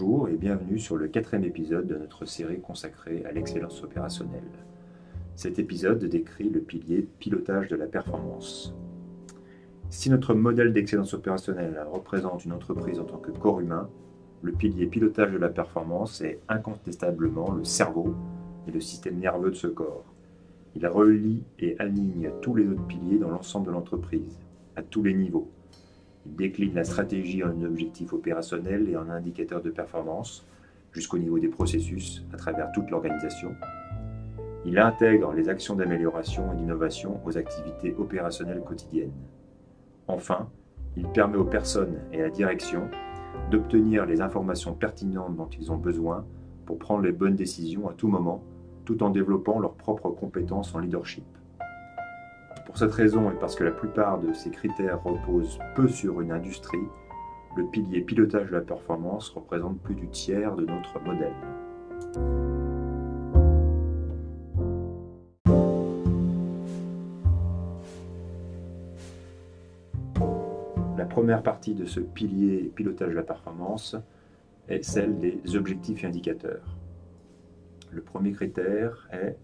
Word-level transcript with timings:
Bonjour 0.00 0.30
et 0.30 0.36
bienvenue 0.36 0.78
sur 0.78 0.96
le 0.96 1.08
quatrième 1.08 1.44
épisode 1.44 1.86
de 1.86 1.94
notre 1.94 2.24
série 2.24 2.62
consacrée 2.62 3.22
à 3.26 3.32
l'excellence 3.32 3.84
opérationnelle. 3.84 4.48
Cet 5.36 5.58
épisode 5.58 6.02
décrit 6.02 6.48
le 6.48 6.60
pilier 6.60 7.06
pilotage 7.18 7.68
de 7.68 7.76
la 7.76 7.84
performance. 7.84 8.74
Si 9.90 10.08
notre 10.08 10.32
modèle 10.32 10.72
d'excellence 10.72 11.12
opérationnelle 11.12 11.78
représente 11.92 12.46
une 12.46 12.54
entreprise 12.54 12.98
en 12.98 13.04
tant 13.04 13.18
que 13.18 13.30
corps 13.30 13.60
humain, 13.60 13.90
le 14.40 14.52
pilier 14.52 14.86
pilotage 14.86 15.32
de 15.32 15.38
la 15.38 15.50
performance 15.50 16.22
est 16.22 16.40
incontestablement 16.48 17.52
le 17.52 17.64
cerveau 17.64 18.14
et 18.66 18.70
le 18.70 18.80
système 18.80 19.18
nerveux 19.18 19.50
de 19.50 19.56
ce 19.56 19.66
corps. 19.66 20.06
Il 20.76 20.86
relie 20.86 21.42
et 21.58 21.78
aligne 21.78 22.30
tous 22.40 22.54
les 22.54 22.66
autres 22.66 22.86
piliers 22.86 23.18
dans 23.18 23.28
l'ensemble 23.28 23.66
de 23.66 23.72
l'entreprise, 23.72 24.38
à 24.76 24.82
tous 24.82 25.02
les 25.02 25.12
niveaux. 25.12 25.50
Il 26.30 26.36
décline 26.36 26.74
la 26.74 26.84
stratégie 26.84 27.42
en 27.42 27.60
objectif 27.62 28.12
opérationnel 28.12 28.88
et 28.88 28.96
en 28.96 29.10
indicateur 29.10 29.60
de 29.60 29.70
performance, 29.70 30.46
jusqu'au 30.92 31.18
niveau 31.18 31.40
des 31.40 31.48
processus, 31.48 32.24
à 32.32 32.36
travers 32.36 32.70
toute 32.72 32.88
l'organisation. 32.90 33.50
Il 34.64 34.78
intègre 34.78 35.32
les 35.32 35.48
actions 35.48 35.74
d'amélioration 35.74 36.52
et 36.52 36.56
d'innovation 36.56 37.20
aux 37.24 37.36
activités 37.36 37.94
opérationnelles 37.98 38.62
quotidiennes. 38.62 39.12
Enfin, 40.06 40.48
il 40.96 41.08
permet 41.08 41.36
aux 41.36 41.44
personnes 41.44 41.98
et 42.12 42.20
à 42.20 42.24
la 42.24 42.30
direction 42.30 42.88
d'obtenir 43.50 44.06
les 44.06 44.20
informations 44.20 44.74
pertinentes 44.74 45.36
dont 45.36 45.48
ils 45.48 45.72
ont 45.72 45.78
besoin 45.78 46.24
pour 46.64 46.78
prendre 46.78 47.02
les 47.02 47.12
bonnes 47.12 47.36
décisions 47.36 47.88
à 47.88 47.94
tout 47.94 48.08
moment, 48.08 48.44
tout 48.84 49.02
en 49.02 49.10
développant 49.10 49.58
leurs 49.58 49.74
propres 49.74 50.10
compétences 50.10 50.74
en 50.74 50.78
leadership. 50.78 51.24
Pour 52.70 52.78
cette 52.78 52.92
raison 52.92 53.28
et 53.32 53.34
parce 53.34 53.56
que 53.56 53.64
la 53.64 53.72
plupart 53.72 54.20
de 54.20 54.32
ces 54.32 54.48
critères 54.48 55.02
reposent 55.02 55.58
peu 55.74 55.88
sur 55.88 56.20
une 56.20 56.30
industrie, 56.30 56.78
le 57.56 57.64
pilier 57.64 58.00
pilotage 58.00 58.46
de 58.46 58.52
la 58.52 58.60
performance 58.60 59.28
représente 59.30 59.80
plus 59.80 59.96
du 59.96 60.06
tiers 60.06 60.54
de 60.54 60.64
notre 60.66 61.00
modèle. 61.00 61.34
La 70.96 71.06
première 71.06 71.42
partie 71.42 71.74
de 71.74 71.86
ce 71.86 71.98
pilier 71.98 72.70
pilotage 72.76 73.08
de 73.08 73.16
la 73.16 73.24
performance 73.24 73.96
est 74.68 74.84
celle 74.84 75.18
des 75.18 75.56
objectifs 75.56 76.04
et 76.04 76.06
indicateurs. 76.06 76.76
Le 77.90 78.00
premier 78.00 78.30
critère 78.30 79.08
est 79.12 79.36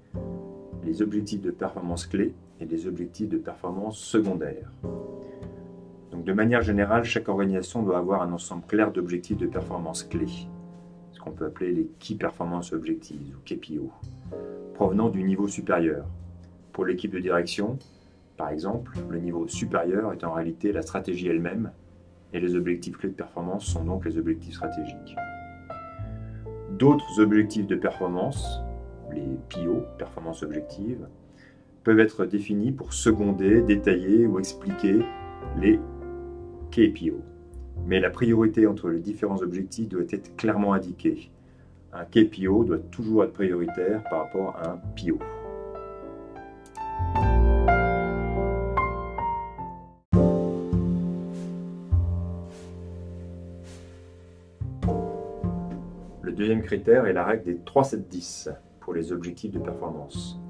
les 0.85 1.03
objectifs 1.03 1.43
de 1.43 1.51
performance 1.51 2.07
clés 2.07 2.33
et 2.61 2.65
les 2.65 2.87
objectifs 2.87 3.29
de 3.29 3.39
performance 3.39 3.99
secondaires. 3.99 4.71
Donc, 6.11 6.25
de 6.25 6.33
manière 6.33 6.63
générale, 6.63 7.05
chaque 7.05 7.29
organisation 7.29 7.83
doit 7.83 7.99
avoir 7.99 8.23
un 8.23 8.33
ensemble 8.33 8.65
clair 8.67 8.93
d'objectifs 8.93 9.37
de 9.37 9.47
performance 9.47 10.03
clés, 10.03 10.49
ce 11.13 11.21
qu'on 11.21 11.33
peut 11.33 11.47
appeler 11.47 11.73
les 11.73 11.91
Key 11.99 12.15
Performance 12.15 12.73
Objectives 12.73 13.37
ou 13.37 13.41
KPO, 13.45 13.91
provenant 14.75 15.09
du 15.09 15.23
niveau 15.23 15.49
supérieur. 15.49 16.07
Pour 16.73 16.85
l'équipe 16.87 17.13
de 17.13 17.19
direction, 17.19 17.79
par 18.37 18.51
exemple, 18.51 18.93
le 19.11 19.19
niveau 19.19 19.49
supérieur 19.49 20.13
est 20.13 20.25
en 20.25 20.33
réalité 20.33 20.73
la 20.73 20.83
stratégie 20.83 21.29
elle-même, 21.29 21.71
et 22.33 22.41
les 22.41 22.55
objectifs 22.55 22.97
clés 22.99 23.11
de 23.11 23.15
performance 23.15 23.65
sont 23.65 23.85
donc 23.85 24.05
les 24.05 24.19
objectifs 24.19 24.55
stratégiques. 24.55 25.17
D'autres 26.73 27.21
objectifs 27.21 27.67
de 27.67 27.77
performance, 27.77 28.61
les 29.13 29.39
PO, 29.49 29.85
performance 29.97 30.43
objective, 30.43 31.07
peuvent 31.87 32.01
être 32.01 32.27
définis 32.27 32.73
pour 32.73 32.93
seconder, 32.93 33.63
détailler 33.63 34.27
ou 34.27 34.41
expliquer 34.41 34.99
les 35.57 35.79
KPO. 36.73 37.23
Mais 37.87 38.01
la 38.01 38.11
priorité 38.11 38.67
entre 38.67 38.89
les 38.89 38.99
différents 38.99 39.41
objectifs 39.41 39.89
doit 39.89 40.03
être 40.11 40.35
clairement 40.35 40.73
indiquée. 40.73 41.31
Un 41.93 42.05
KPO 42.05 42.65
doit 42.65 42.79
toujours 42.91 43.23
être 43.23 43.35
prioritaire 43.35 44.03
par 44.11 44.25
rapport 44.25 44.57
à 44.57 44.73
un 44.73 44.81
PO. 44.97 45.21
Le 56.23 56.33
deuxième 56.33 56.63
critère 56.63 57.07
est 57.07 57.13
la 57.13 57.25
règle 57.25 57.45
des 57.45 57.55
3-7-10 57.55 58.49
pour 58.81 58.93
les 58.93 59.13
objectifs 59.13 59.53
de 59.53 59.61
performance. 59.61 60.41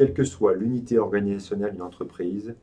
Quelle 0.00 0.14
que 0.14 0.24
soit 0.24 0.54
l'unité 0.54 0.98
organisationnelle 0.98 1.72
d'une 1.72 1.82
entreprise, 1.82 2.54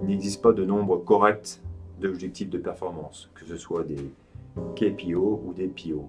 il 0.00 0.08
n'existe 0.08 0.40
pas 0.40 0.54
de 0.54 0.64
nombre 0.64 0.96
correct 0.96 1.60
d'objectifs 2.00 2.48
de 2.48 2.56
performance, 2.56 3.30
que 3.34 3.44
ce 3.44 3.58
soit 3.58 3.84
des 3.84 4.10
KPO 4.74 5.42
ou 5.44 5.52
des 5.52 5.68
PO. 5.68 6.08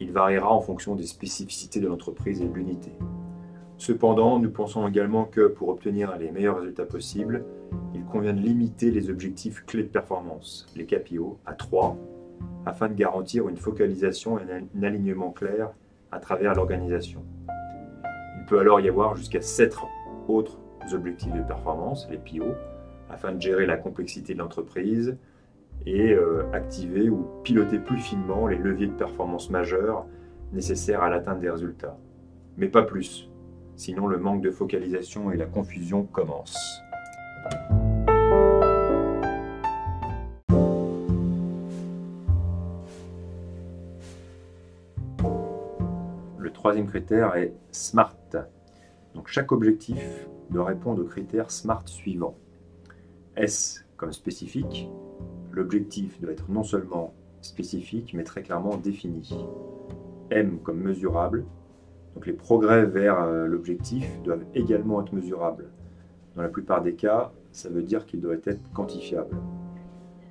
Il 0.00 0.10
variera 0.10 0.52
en 0.52 0.60
fonction 0.60 0.96
des 0.96 1.06
spécificités 1.06 1.78
de 1.78 1.86
l'entreprise 1.86 2.42
et 2.42 2.48
de 2.48 2.52
l'unité. 2.52 2.90
Cependant, 3.76 4.40
nous 4.40 4.50
pensons 4.50 4.88
également 4.88 5.24
que 5.24 5.46
pour 5.46 5.68
obtenir 5.68 6.18
les 6.18 6.32
meilleurs 6.32 6.58
résultats 6.58 6.84
possibles, 6.84 7.44
il 7.94 8.04
convient 8.04 8.34
de 8.34 8.40
limiter 8.40 8.90
les 8.90 9.08
objectifs 9.08 9.64
clés 9.66 9.84
de 9.84 9.88
performance, 9.88 10.66
les 10.74 10.84
KPO, 10.84 11.38
à 11.46 11.54
3, 11.54 11.96
afin 12.66 12.88
de 12.88 12.94
garantir 12.94 13.48
une 13.48 13.56
focalisation 13.56 14.40
et 14.40 14.42
un 14.52 14.82
alignement 14.82 15.30
clair 15.30 15.70
à 16.10 16.18
travers 16.18 16.56
l'organisation. 16.56 17.22
Il 18.52 18.56
peut 18.56 18.60
alors 18.60 18.80
y 18.80 18.88
avoir 18.90 19.16
jusqu'à 19.16 19.40
7 19.40 19.74
autres 20.28 20.58
objectifs 20.92 21.32
de 21.32 21.40
performance, 21.40 22.06
les 22.10 22.18
PO, 22.18 22.52
afin 23.08 23.32
de 23.32 23.40
gérer 23.40 23.64
la 23.64 23.78
complexité 23.78 24.34
de 24.34 24.40
l'entreprise 24.40 25.16
et 25.86 26.12
euh, 26.12 26.42
activer 26.52 27.08
ou 27.08 27.26
piloter 27.44 27.78
plus 27.78 27.96
finement 27.96 28.46
les 28.46 28.58
leviers 28.58 28.88
de 28.88 28.92
performance 28.92 29.48
majeurs 29.48 30.04
nécessaires 30.52 31.02
à 31.02 31.08
l'atteinte 31.08 31.40
des 31.40 31.48
résultats. 31.48 31.96
Mais 32.58 32.68
pas 32.68 32.82
plus, 32.82 33.30
sinon 33.74 34.06
le 34.06 34.18
manque 34.18 34.42
de 34.42 34.50
focalisation 34.50 35.32
et 35.32 35.38
la 35.38 35.46
confusion 35.46 36.02
commencent. 36.02 36.82
Troisième 46.72 46.88
critère 46.88 47.36
est 47.36 47.52
SMART. 47.70 48.16
Donc 49.14 49.28
chaque 49.28 49.52
objectif 49.52 50.26
doit 50.48 50.64
répondre 50.64 51.02
aux 51.02 51.06
critères 51.06 51.50
SMART 51.50 51.86
suivants. 51.86 52.34
S 53.36 53.84
comme 53.98 54.10
spécifique, 54.10 54.88
l'objectif 55.50 56.18
doit 56.22 56.32
être 56.32 56.50
non 56.50 56.62
seulement 56.62 57.12
spécifique 57.42 58.14
mais 58.14 58.24
très 58.24 58.42
clairement 58.42 58.78
défini. 58.78 59.36
M 60.30 60.60
comme 60.64 60.80
mesurable, 60.80 61.44
donc 62.14 62.24
les 62.24 62.32
progrès 62.32 62.86
vers 62.86 63.20
euh, 63.20 63.46
l'objectif 63.46 64.22
doivent 64.22 64.46
également 64.54 65.02
être 65.02 65.14
mesurables. 65.14 65.68
Dans 66.36 66.42
la 66.42 66.48
plupart 66.48 66.80
des 66.80 66.94
cas, 66.94 67.32
ça 67.50 67.68
veut 67.68 67.82
dire 67.82 68.06
qu'il 68.06 68.22
doit 68.22 68.36
être 68.46 68.72
quantifiable. 68.72 69.36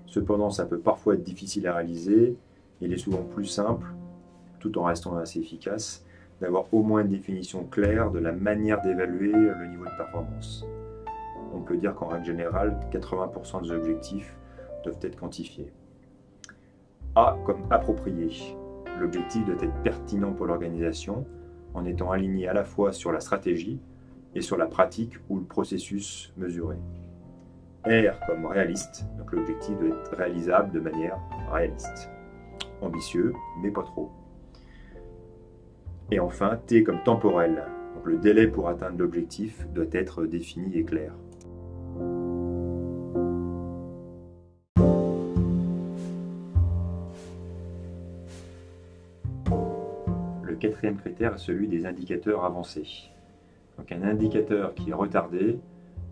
Cependant, 0.08 0.50
ça 0.50 0.66
peut 0.66 0.80
parfois 0.80 1.14
être 1.14 1.24
difficile 1.24 1.68
à 1.68 1.76
réaliser, 1.76 2.36
il 2.82 2.92
est 2.92 2.98
souvent 2.98 3.22
plus 3.22 3.46
simple, 3.46 3.94
tout 4.60 4.76
en 4.80 4.86
restant 4.86 5.16
assez 5.18 5.40
efficace, 5.40 6.04
d'avoir 6.42 6.66
au 6.74 6.82
moins 6.82 7.02
une 7.02 7.08
définition 7.08 7.64
claire 7.66 8.10
de 8.10 8.20
la 8.20 8.32
manière 8.32 8.82
d'évaluer 8.82 9.32
le 9.32 9.68
niveau 9.68 9.86
de 9.86 9.96
performance. 9.96 10.66
On 11.54 11.62
peut 11.62 11.78
dire 11.78 11.94
qu'en 11.94 12.08
règle 12.08 12.26
générale, 12.26 12.80
80% 12.92 13.64
des 13.64 13.72
objectifs 13.72 14.36
doivent 14.84 14.98
être 15.04 15.16
quantifiés. 15.16 15.72
A 17.16 17.38
comme 17.46 17.62
approprié. 17.70 18.30
L'objectif 19.00 19.46
doit 19.46 19.62
être 19.62 19.84
pertinent 19.84 20.34
pour 20.34 20.48
l'organisation 20.48 21.26
en 21.74 21.86
étant 21.86 22.12
aligné 22.12 22.48
à 22.48 22.54
la 22.54 22.64
fois 22.64 22.92
sur 22.92 23.12
la 23.12 23.20
stratégie 23.20 23.80
et 24.34 24.42
sur 24.42 24.58
la 24.58 24.66
pratique 24.66 25.14
ou 25.30 25.38
le 25.38 25.46
processus 25.46 26.34
mesuré. 26.38 26.78
R 27.86 28.26
comme 28.28 28.46
réaliste, 28.46 29.06
donc 29.18 29.32
l'objectif 29.32 29.78
doit 29.80 29.90
être 29.90 30.16
réalisable 30.16 30.72
de 30.72 30.80
manière 30.80 31.18
réaliste. 31.52 32.10
Ambitieux, 32.82 33.34
mais 33.62 33.72
pas 33.72 33.84
trop. 33.84 34.12
Et 36.14 36.20
enfin, 36.20 36.60
T 36.68 36.84
comme 36.84 37.02
temporel. 37.04 37.64
Donc 37.96 38.06
le 38.06 38.18
délai 38.18 38.46
pour 38.48 38.68
atteindre 38.68 39.00
l'objectif 39.00 39.66
doit 39.74 39.86
être 39.94 40.26
défini 40.26 40.78
et 40.78 40.84
clair. 40.84 41.14
Le 50.44 50.56
quatrième 50.60 50.98
critère 50.98 51.36
est 51.36 51.38
celui 51.38 51.70
des 51.70 51.86
indicateurs 51.86 52.44
avancés. 52.44 53.10
Donc 53.78 53.90
un 53.94 54.04
indicateur 54.04 54.76
qui 54.76 54.90
est 54.90 54.94
retardé 54.94 55.60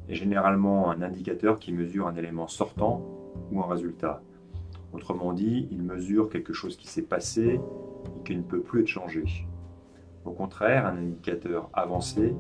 est 0.08 0.16
généralement 0.16 0.90
un 0.92 1.02
indicateur 1.02 1.60
qui 1.60 1.74
mesure 1.74 2.08
un 2.08 2.16
élément 2.16 2.48
sortant 2.48 3.06
ou 3.52 3.62
un 3.62 3.68
résultat. 3.68 4.22
Autrement 4.94 5.34
dit, 5.34 5.68
il 5.72 5.84
mesure 5.84 6.30
quelque 6.30 6.54
chose 6.54 6.78
qui 6.78 6.88
s'est 6.88 7.02
passé 7.02 7.60
et 8.18 8.24
qui 8.24 8.36
ne 8.36 8.42
peut 8.42 8.62
plus 8.62 8.82
être 8.82 8.88
changé. 8.88 9.26
Au 10.26 10.32
contraire, 10.32 10.86
un 10.86 10.98
indicateur 10.98 11.70
avancé 11.74 12.36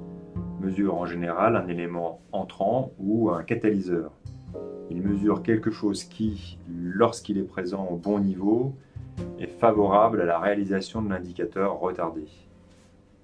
mesure 0.60 0.96
en 0.96 1.06
général 1.06 1.56
un 1.56 1.68
élément 1.68 2.22
entrant 2.32 2.92
ou 3.00 3.30
un 3.30 3.44
catalyseur. 3.44 4.12
Il 4.90 5.02
mesure 5.02 5.44
quelque 5.44 5.72
chose 5.72 6.04
qui, 6.04 6.58
lorsqu'il 6.68 7.38
est 7.38 7.44
présent 7.44 7.88
au 7.90 7.96
bon 7.96 8.20
niveau, 8.20 8.74
est 9.40 9.48
favorable 9.48 10.22
à 10.22 10.26
la 10.26 10.40
réalisation 10.40 11.02
de 11.02 11.10
l'indicateur 11.10 11.80
retardé. 11.80 12.26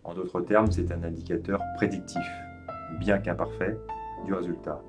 En 0.04 0.14
d'autres 0.14 0.42
termes, 0.42 0.72
c'est 0.72 0.92
un 0.92 1.04
indicateur 1.04 1.60
prédictif, 1.78 2.26
bien 3.00 3.18
qu'imparfait, 3.18 3.78
du 4.26 4.34
résultat. 4.34 4.82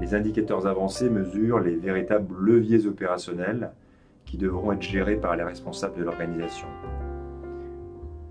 Les 0.00 0.14
indicateurs 0.14 0.66
avancés 0.66 1.10
mesurent 1.10 1.60
les 1.60 1.76
véritables 1.76 2.34
leviers 2.38 2.86
opérationnels 2.86 3.70
qui 4.24 4.38
devront 4.38 4.72
être 4.72 4.82
gérés 4.82 5.16
par 5.16 5.36
les 5.36 5.44
responsables 5.44 5.98
de 5.98 6.04
l'organisation. 6.04 6.68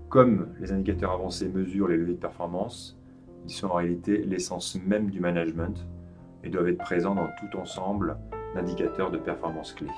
Comme 0.08 0.48
les 0.58 0.72
indicateurs 0.72 1.12
avancés 1.12 1.50
mesurent 1.50 1.88
les 1.88 1.98
leviers 1.98 2.14
de 2.14 2.20
performance, 2.20 2.96
ils 3.44 3.52
sont 3.52 3.66
en 3.66 3.74
réalité 3.74 4.16
l'essence 4.24 4.78
même 4.86 5.10
du 5.10 5.20
management 5.20 5.86
et 6.42 6.48
doivent 6.48 6.68
être 6.68 6.78
présents 6.78 7.14
dans 7.14 7.28
tout 7.38 7.58
ensemble 7.58 8.16
d'indicateurs 8.54 9.10
de 9.10 9.18
performance 9.18 9.74
clés. 9.74 9.88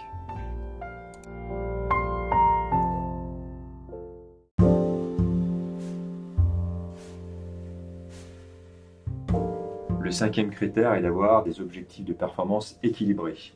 Le 10.00 10.10
cinquième 10.10 10.50
critère 10.50 10.94
est 10.94 11.02
d'avoir 11.02 11.44
des 11.44 11.60
objectifs 11.60 12.04
de 12.04 12.14
performance 12.14 12.80
équilibrés. 12.82 13.52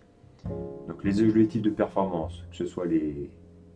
Donc 0.87 1.03
les 1.03 1.21
objectifs 1.21 1.62
de 1.62 1.71
performance, 1.71 2.45
que 2.53 2.57
ce 2.57 2.67
soit 2.67 2.87
les 2.87 3.29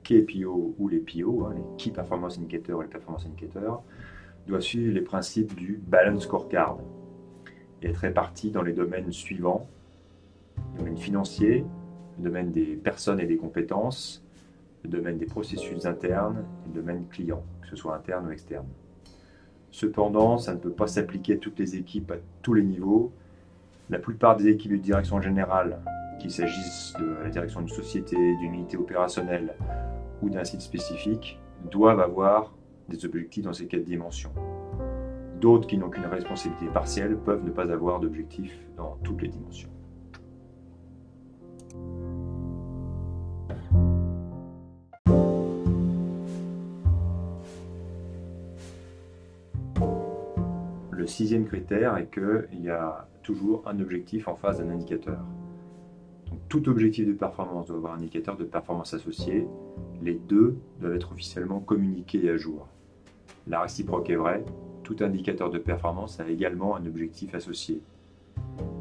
KPO 0.09 0.75
ou 0.79 0.89
les 0.89 1.01
PO, 1.01 1.45
hein, 1.45 1.55
les 1.55 1.77
Key 1.77 1.91
Performance 1.91 2.39
Indicators 2.39 2.83
et 2.83 2.87
les 2.87 2.91
Performance 2.91 3.27
Indicators, 3.27 3.85
doivent 4.47 4.63
suivre 4.63 4.95
les 4.95 5.03
principes 5.03 5.55
du 5.55 5.79
Balance 5.87 6.23
Scorecard 6.23 6.79
et 7.83 7.89
être 7.89 7.99
répartis 7.99 8.51
dans 8.51 8.63
les 8.63 8.73
domaines 8.73 9.13
suivants 9.13 9.69
le 10.75 10.79
domaine 10.79 10.97
financier, 10.97 11.65
le 12.19 12.25
domaine 12.25 12.51
des 12.51 12.77
personnes 12.77 13.21
et 13.21 13.27
des 13.27 13.37
compétences, 13.37 14.25
le 14.85 14.91
domaine 14.91 15.19
des 15.19 15.27
processus 15.27 15.87
internes 15.87 16.45
et 16.65 16.69
le 16.69 16.81
domaine 16.81 17.07
client, 17.09 17.43
que 17.63 17.69
ce 17.69 17.77
soit 17.77 17.95
interne 17.95 18.27
ou 18.27 18.31
externe. 18.31 18.67
Cependant, 19.71 20.39
ça 20.39 20.55
ne 20.55 20.59
peut 20.59 20.73
pas 20.73 20.87
s'appliquer 20.87 21.35
à 21.35 21.37
toutes 21.37 21.59
les 21.59 21.77
équipes 21.77 22.11
à 22.11 22.17
tous 22.43 22.55
les 22.55 22.63
niveaux. 22.63 23.13
La 23.91 23.99
plupart 23.99 24.37
des 24.37 24.49
équipes 24.49 24.73
de 24.73 24.77
direction 24.79 25.21
générale, 25.21 25.81
qu'il 26.21 26.31
s'agisse 26.31 26.95
de 26.99 27.23
la 27.23 27.31
direction 27.31 27.61
d'une 27.61 27.69
société, 27.69 28.17
d'une 28.17 28.55
unité 28.55 28.77
opérationnelle 28.77 29.55
ou 30.23 30.31
d'un 30.31 30.44
site 30.44 30.61
spécifique, 30.61 31.38
doivent 31.70 32.00
avoir 32.00 32.55
des 32.88 33.05
objectifs 33.05 33.44
dans 33.44 33.53
ces 33.53 33.67
quatre 33.67 33.85
dimensions. 33.85 34.32
D'autres 35.41 35.67
qui 35.69 35.79
n'ont 35.79 35.91
qu'une 35.91 36.06
responsabilité 36.06 36.67
partielle 36.67 37.17
peuvent 37.17 37.44
ne 37.44 37.50
pas 37.50 37.70
avoir 37.70 38.00
d'objectifs 38.00 38.59
dans 38.76 38.97
toutes 39.05 39.23
les 39.23 39.29
dimensions. 39.29 39.70
Le 50.91 51.06
sixième 51.06 51.47
critère 51.47 51.97
est 51.97 52.09
qu'il 52.12 52.62
y 52.62 52.71
a 52.71 53.06
toujours 53.23 53.62
un 53.67 53.79
objectif 53.81 54.26
en 54.26 54.35
face 54.35 54.59
d'un 54.59 54.71
indicateur. 54.71 55.25
Tout 56.49 56.69
objectif 56.69 57.06
de 57.06 57.12
performance 57.12 57.67
doit 57.67 57.77
avoir 57.77 57.93
un 57.93 57.97
indicateur 57.97 58.37
de 58.37 58.45
performance 58.45 58.95
associé. 58.95 59.47
Les 60.03 60.15
deux 60.15 60.56
doivent 60.81 60.95
être 60.95 61.12
officiellement 61.12 61.61
communiqués 61.61 62.25
et 62.25 62.31
à 62.31 62.37
jour. 62.37 62.69
La 63.47 63.61
réciproque 63.61 64.09
est 64.11 64.17
vraie, 64.17 64.45
tout 64.83 64.97
indicateur 65.00 65.50
de 65.50 65.59
performance 65.59 66.21
a 66.21 66.29
également 66.29 66.77
un 66.77 66.87
objectif 66.87 67.35
associé. 67.35 67.83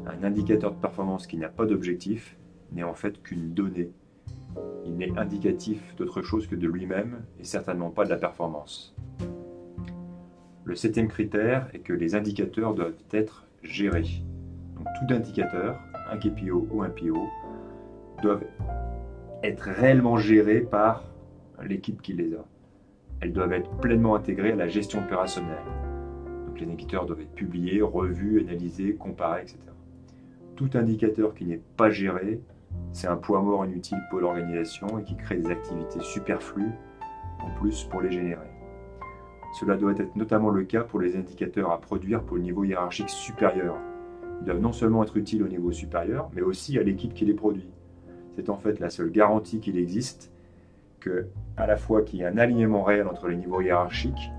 Un 0.06 0.24
indicateur 0.24 0.72
de 0.72 0.80
performance 0.80 1.26
qui 1.26 1.36
n'a 1.36 1.48
pas 1.48 1.66
d'objectif 1.66 2.36
n'est 2.72 2.84
en 2.84 2.94
fait 2.94 3.22
qu'une 3.22 3.52
donnée. 3.52 3.90
Il 4.86 4.96
n'est 4.96 5.16
indicatif 5.18 5.94
d'autre 5.96 6.22
chose 6.22 6.46
que 6.46 6.56
de 6.56 6.66
lui-même 6.66 7.22
et 7.38 7.44
certainement 7.44 7.90
pas 7.90 8.04
de 8.04 8.10
la 8.10 8.16
performance. 8.16 8.94
Le 10.64 10.74
septième 10.74 11.08
critère 11.08 11.68
est 11.74 11.80
que 11.80 11.92
les 11.92 12.14
indicateurs 12.14 12.74
doivent 12.74 12.94
être 13.12 13.46
gérés. 13.62 14.22
Donc, 14.76 14.86
tout 14.98 15.14
indicateur, 15.14 15.78
un 16.10 16.16
KPO 16.16 16.68
ou 16.70 16.82
un 16.82 16.90
PO, 16.90 17.26
doivent 18.22 18.44
être 19.42 19.62
réellement 19.62 20.16
gérés 20.16 20.60
par 20.60 21.04
l'équipe 21.62 22.02
qui 22.02 22.12
les 22.12 22.34
a. 22.34 22.44
Elles 23.20 23.32
doivent 23.32 23.52
être 23.52 23.70
pleinement 23.78 24.14
intégrées 24.14 24.52
à 24.52 24.56
la 24.56 24.68
gestion 24.68 25.00
opérationnelle. 25.00 25.64
Donc, 26.46 26.60
les 26.60 26.66
indicateurs 26.66 27.06
doivent 27.06 27.20
être 27.20 27.34
publiés, 27.34 27.82
revus, 27.82 28.40
analysés, 28.40 28.94
comparés, 28.94 29.42
etc. 29.42 29.58
Tout 30.56 30.70
indicateur 30.74 31.34
qui 31.34 31.44
n'est 31.44 31.60
pas 31.76 31.90
géré, 31.90 32.40
c'est 32.92 33.06
un 33.06 33.16
poids 33.16 33.40
mort 33.42 33.64
inutile 33.64 33.98
pour 34.10 34.20
l'organisation 34.20 34.98
et 34.98 35.04
qui 35.04 35.16
crée 35.16 35.36
des 35.36 35.50
activités 35.50 36.00
superflues 36.00 36.72
en 37.40 37.50
plus 37.58 37.84
pour 37.84 38.00
les 38.00 38.10
générer. 38.10 38.50
Cela 39.58 39.76
doit 39.76 39.92
être 39.92 40.14
notamment 40.14 40.50
le 40.50 40.64
cas 40.64 40.82
pour 40.82 41.00
les 41.00 41.16
indicateurs 41.16 41.70
à 41.70 41.80
produire 41.80 42.22
pour 42.22 42.36
le 42.36 42.42
niveau 42.42 42.64
hiérarchique 42.64 43.08
supérieur. 43.08 43.76
Ils 44.40 44.44
doivent 44.44 44.60
non 44.60 44.72
seulement 44.72 45.02
être 45.02 45.16
utiles 45.16 45.42
au 45.42 45.48
niveau 45.48 45.72
supérieur, 45.72 46.28
mais 46.34 46.42
aussi 46.42 46.78
à 46.78 46.82
l'équipe 46.82 47.14
qui 47.14 47.24
les 47.24 47.34
produit. 47.34 47.68
C'est 48.38 48.50
en 48.50 48.56
fait 48.56 48.78
la 48.78 48.88
seule 48.88 49.10
garantie 49.10 49.58
qu'il 49.58 49.76
existe 49.76 50.30
que, 51.00 51.26
à 51.56 51.66
la 51.66 51.76
fois 51.76 52.02
qu'il 52.02 52.20
y 52.20 52.22
ait 52.22 52.26
un 52.26 52.38
alignement 52.38 52.84
réel 52.84 53.08
entre 53.08 53.26
les 53.26 53.34
niveaux 53.34 53.60
hiérarchiques 53.60 54.30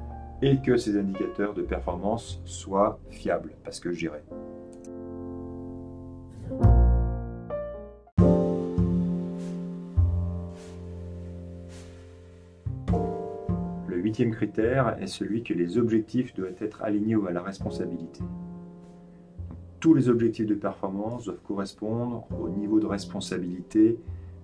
et 0.41 0.55
que 0.61 0.77
ces 0.77 0.97
indicateurs 0.97 1.53
de 1.53 1.63
performance 1.63 2.39
soient 2.45 2.97
fiables, 3.09 3.51
parce 3.65 3.81
que 3.81 3.91
j'irai. 3.91 4.21
huitième 14.01 14.31
critère 14.31 14.95
est 15.01 15.07
celui 15.07 15.43
que 15.43 15.53
les 15.53 15.77
objectifs 15.77 16.33
doivent 16.33 16.55
être 16.61 16.81
alignés 16.83 17.17
à 17.27 17.31
la 17.31 17.41
responsabilité. 17.41 18.21
Tous 19.79 19.93
les 19.93 20.09
objectifs 20.09 20.45
de 20.45 20.55
performance 20.55 21.25
doivent 21.25 21.41
correspondre 21.47 22.27
au 22.37 22.49
niveau 22.49 22.79
de 22.79 22.85
responsabilité 22.85 23.97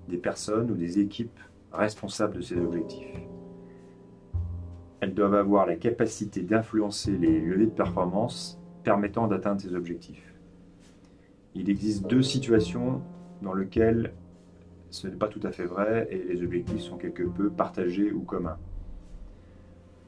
des 0.08 0.18
personnes 0.18 0.72
ou 0.72 0.76
des 0.76 1.00
équipes 1.00 1.40
responsables 1.74 2.38
de 2.38 2.42
ces 2.42 2.58
objectifs. 2.58 3.20
Elles 5.02 5.14
doivent 5.14 5.36
avoir 5.36 5.66
la 5.66 5.76
capacité 5.76 6.42
d'influencer 6.42 7.12
les 7.12 7.42
leviers 7.42 7.66
de 7.66 7.72
performance 7.72 8.60
permettant 8.84 9.28
d'atteindre 9.28 9.60
ces 9.60 9.76
objectifs. 9.76 10.34
Il 11.54 11.70
existe 11.70 12.08
deux 12.08 12.22
situations 12.22 13.02
dans 13.42 13.54
lesquelles 13.54 14.14
ce 14.90 15.08
n'est 15.08 15.16
pas 15.16 15.28
tout 15.28 15.42
à 15.44 15.52
fait 15.52 15.66
vrai 15.66 16.08
et 16.12 16.34
les 16.34 16.44
objectifs 16.44 16.82
sont 16.82 16.98
quelque 16.98 17.24
peu 17.24 17.50
partagés 17.50 18.14
ou 18.14 18.22
communs. 18.22 18.58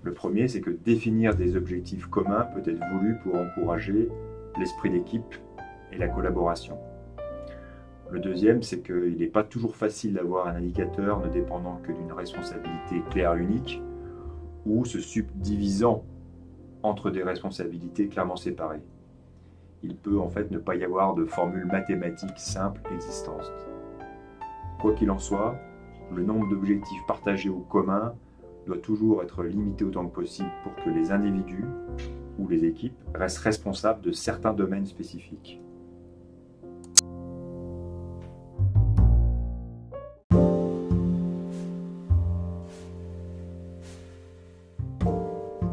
Le 0.03 0.13
premier, 0.13 0.47
c'est 0.47 0.61
que 0.61 0.69
définir 0.69 1.35
des 1.35 1.57
objectifs 1.57 2.05
communs 2.05 2.47
peut 2.55 2.69
être 2.69 2.81
voulu 2.93 3.17
pour 3.23 3.35
encourager 3.35 4.07
l'esprit 4.59 4.89
d'équipe 4.89 5.35
et 5.91 5.97
la 5.97 6.07
collaboration. 6.07 6.77
Le 8.09 8.19
deuxième, 8.19 8.63
c'est 8.63 8.81
qu'il 8.81 9.17
n'est 9.17 9.27
pas 9.27 9.43
toujours 9.43 9.75
facile 9.75 10.13
d'avoir 10.13 10.47
un 10.47 10.55
indicateur 10.55 11.19
ne 11.19 11.27
dépendant 11.27 11.81
que 11.83 11.91
d'une 11.91 12.13
responsabilité 12.13 13.01
claire 13.09 13.35
unique 13.35 13.81
ou 14.65 14.85
se 14.85 14.99
subdivisant 14.99 16.03
entre 16.83 17.09
des 17.09 17.23
responsabilités 17.23 18.07
clairement 18.07 18.37
séparées. 18.37 18.83
Il 19.83 19.95
peut 19.95 20.19
en 20.19 20.29
fait 20.29 20.51
ne 20.51 20.57
pas 20.57 20.75
y 20.75 20.83
avoir 20.83 21.15
de 21.15 21.25
formule 21.25 21.65
mathématique 21.65 22.37
simple 22.37 22.81
existante. 22.93 23.51
Quoi 24.79 24.93
qu'il 24.93 25.11
en 25.11 25.19
soit, 25.19 25.57
le 26.15 26.23
nombre 26.23 26.49
d'objectifs 26.49 27.05
partagés 27.07 27.49
ou 27.49 27.59
communs 27.59 28.15
doit 28.67 28.77
toujours 28.77 29.23
être 29.23 29.43
limité 29.43 29.85
autant 29.85 30.05
que 30.05 30.13
possible 30.13 30.49
pour 30.61 30.75
que 30.75 30.89
les 30.89 31.11
individus 31.11 31.63
ou 32.37 32.47
les 32.49 32.65
équipes 32.65 32.97
restent 33.15 33.39
responsables 33.39 34.01
de 34.01 34.11
certains 34.11 34.53
domaines 34.53 34.85
spécifiques. 34.85 35.61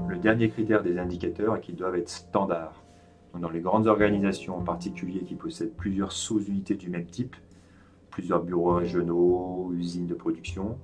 Le 0.08 0.16
dernier 0.22 0.48
critère 0.48 0.82
des 0.82 0.96
indicateurs 0.96 1.56
est 1.56 1.60
qu'ils 1.60 1.76
doivent 1.76 1.96
être 1.96 2.08
standards. 2.08 2.80
dans 3.38 3.50
les 3.50 3.60
grandes 3.60 3.88
organisations 3.88 4.56
en 4.56 4.62
particulier 4.62 5.24
qui 5.24 5.34
possèdent 5.34 5.74
plusieurs 5.74 6.12
sous-unités 6.12 6.76
du 6.76 6.88
même 6.88 7.06
type, 7.06 7.34
plusieurs 8.10 8.44
bureaux 8.44 8.74
régionaux, 8.74 9.72
usines 9.74 10.06
de 10.06 10.14
production, 10.14 10.78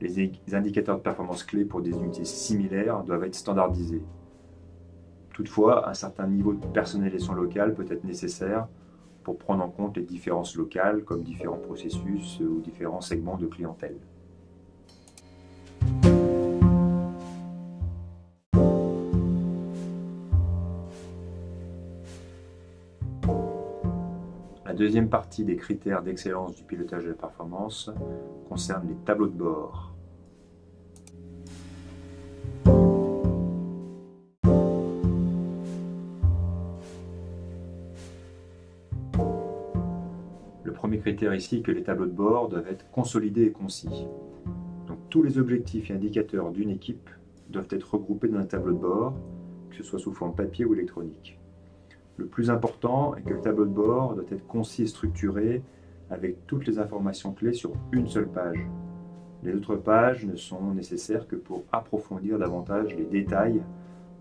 les 0.00 0.54
indicateurs 0.54 0.98
de 0.98 1.02
performance 1.02 1.44
clés 1.44 1.64
pour 1.64 1.80
des 1.80 1.90
unités 1.90 2.24
similaires 2.24 3.02
doivent 3.02 3.24
être 3.24 3.34
standardisés. 3.34 4.02
Toutefois, 5.32 5.88
un 5.88 5.94
certain 5.94 6.26
niveau 6.26 6.54
de 6.54 6.64
personnalisation 6.66 7.34
locale 7.34 7.74
peut 7.74 7.86
être 7.90 8.04
nécessaire 8.04 8.68
pour 9.22 9.38
prendre 9.38 9.64
en 9.64 9.68
compte 9.68 9.96
les 9.96 10.02
différences 10.02 10.56
locales, 10.56 11.04
comme 11.04 11.22
différents 11.22 11.58
processus 11.58 12.40
ou 12.40 12.60
différents 12.60 13.00
segments 13.00 13.36
de 13.36 13.46
clientèle. 13.46 13.96
Deuxième 24.76 25.08
partie 25.08 25.42
des 25.42 25.56
critères 25.56 26.02
d'excellence 26.02 26.54
du 26.54 26.62
pilotage 26.62 27.04
de 27.04 27.08
la 27.08 27.14
performance 27.14 27.90
concerne 28.48 28.86
les 28.88 28.94
tableaux 28.94 29.26
de 29.26 29.32
bord. 29.32 29.94
Le 40.62 40.72
premier 40.72 40.98
critère 40.98 41.34
ici 41.34 41.56
est 41.56 41.62
que 41.62 41.72
les 41.72 41.82
tableaux 41.82 42.06
de 42.06 42.10
bord 42.10 42.48
doivent 42.48 42.68
être 42.68 42.88
consolidés 42.90 43.44
et 43.44 43.52
concis. 43.52 44.06
Donc 44.86 44.98
tous 45.08 45.22
les 45.22 45.38
objectifs 45.38 45.90
et 45.90 45.94
indicateurs 45.94 46.50
d'une 46.50 46.70
équipe 46.70 47.08
doivent 47.48 47.68
être 47.70 47.94
regroupés 47.94 48.28
dans 48.28 48.38
un 48.38 48.44
tableau 48.44 48.72
de 48.72 48.78
bord, 48.78 49.14
que 49.70 49.76
ce 49.76 49.82
soit 49.82 49.98
sous 49.98 50.12
forme 50.12 50.34
papier 50.34 50.66
ou 50.66 50.74
électronique. 50.74 51.38
Le 52.16 52.26
plus 52.26 52.50
important 52.50 53.14
est 53.14 53.22
que 53.22 53.34
le 53.34 53.40
tableau 53.40 53.66
de 53.66 53.70
bord 53.70 54.14
doit 54.14 54.24
être 54.30 54.46
concis 54.46 54.82
et 54.82 54.86
structuré 54.86 55.62
avec 56.10 56.46
toutes 56.46 56.66
les 56.66 56.78
informations 56.78 57.32
clés 57.32 57.52
sur 57.52 57.72
une 57.92 58.08
seule 58.08 58.28
page. 58.28 58.66
Les 59.42 59.54
autres 59.54 59.76
pages 59.76 60.24
ne 60.24 60.36
sont 60.36 60.72
nécessaires 60.72 61.28
que 61.28 61.36
pour 61.36 61.64
approfondir 61.72 62.38
davantage 62.38 62.94
les 62.94 63.04
détails 63.04 63.62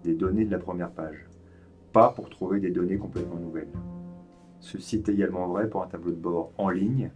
des 0.03 0.13
données 0.13 0.45
de 0.45 0.51
la 0.51 0.59
première 0.59 0.91
page, 0.91 1.25
pas 1.93 2.09
pour 2.09 2.29
trouver 2.29 2.59
des 2.59 2.69
données 2.69 2.97
complètement 2.97 3.39
nouvelles. 3.39 3.71
Ceci 4.59 4.97
est 4.97 5.09
également 5.09 5.47
vrai 5.47 5.69
pour 5.69 5.83
un 5.83 5.87
tableau 5.87 6.11
de 6.11 6.17
bord 6.17 6.51
en 6.57 6.69
ligne, 6.69 7.11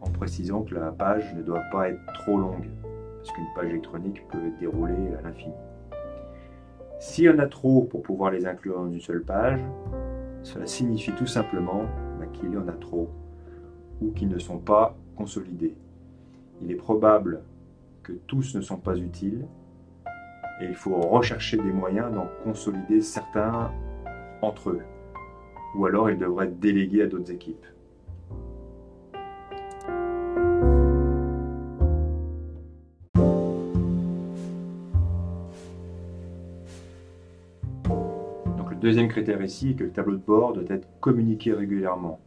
en 0.00 0.10
précisant 0.10 0.62
que 0.62 0.74
la 0.74 0.92
page 0.92 1.34
ne 1.34 1.42
doit 1.42 1.62
pas 1.70 1.88
être 1.88 2.00
trop 2.14 2.38
longue, 2.38 2.68
parce 2.82 3.32
qu'une 3.32 3.46
page 3.54 3.70
électronique 3.70 4.22
peut 4.28 4.46
être 4.46 4.58
déroulée 4.58 5.14
à 5.18 5.22
l'infini. 5.22 5.54
S'il 6.98 7.24
y 7.24 7.30
en 7.30 7.38
a 7.38 7.46
trop 7.46 7.82
pour 7.82 8.02
pouvoir 8.02 8.30
les 8.30 8.46
inclure 8.46 8.78
dans 8.78 8.90
une 8.90 9.00
seule 9.00 9.22
page, 9.22 9.60
cela 10.42 10.66
signifie 10.66 11.12
tout 11.12 11.26
simplement 11.26 11.84
bah, 12.18 12.26
qu'il 12.32 12.52
y 12.52 12.56
en 12.56 12.68
a 12.68 12.72
trop 12.72 13.08
ou 14.00 14.10
qu'ils 14.10 14.28
ne 14.28 14.38
sont 14.38 14.58
pas 14.58 14.96
consolidés. 15.16 15.74
Il 16.60 16.70
est 16.70 16.76
probable 16.76 17.42
que 18.02 18.12
tous 18.26 18.54
ne 18.54 18.60
sont 18.60 18.76
pas 18.76 18.96
utiles 18.96 19.46
et 20.60 20.66
il 20.66 20.74
faut 20.74 20.94
rechercher 20.94 21.56
des 21.56 21.72
moyens 21.72 22.12
d'en 22.12 22.28
consolider 22.44 23.00
certains 23.00 23.70
entre 24.42 24.70
eux. 24.70 24.82
Ou 25.76 25.86
alors 25.86 26.10
ils 26.10 26.18
devraient 26.18 26.46
être 26.46 26.60
délégués 26.60 27.02
à 27.02 27.06
d'autres 27.06 27.30
équipes. 27.30 27.64
Deuxième 38.82 39.06
critère 39.06 39.40
ici 39.40 39.70
est 39.70 39.74
que 39.74 39.84
le 39.84 39.92
tableau 39.92 40.16
de 40.16 40.22
bord 40.22 40.54
doit 40.54 40.64
être 40.68 40.88
communiqué 40.98 41.52
régulièrement. 41.52 42.18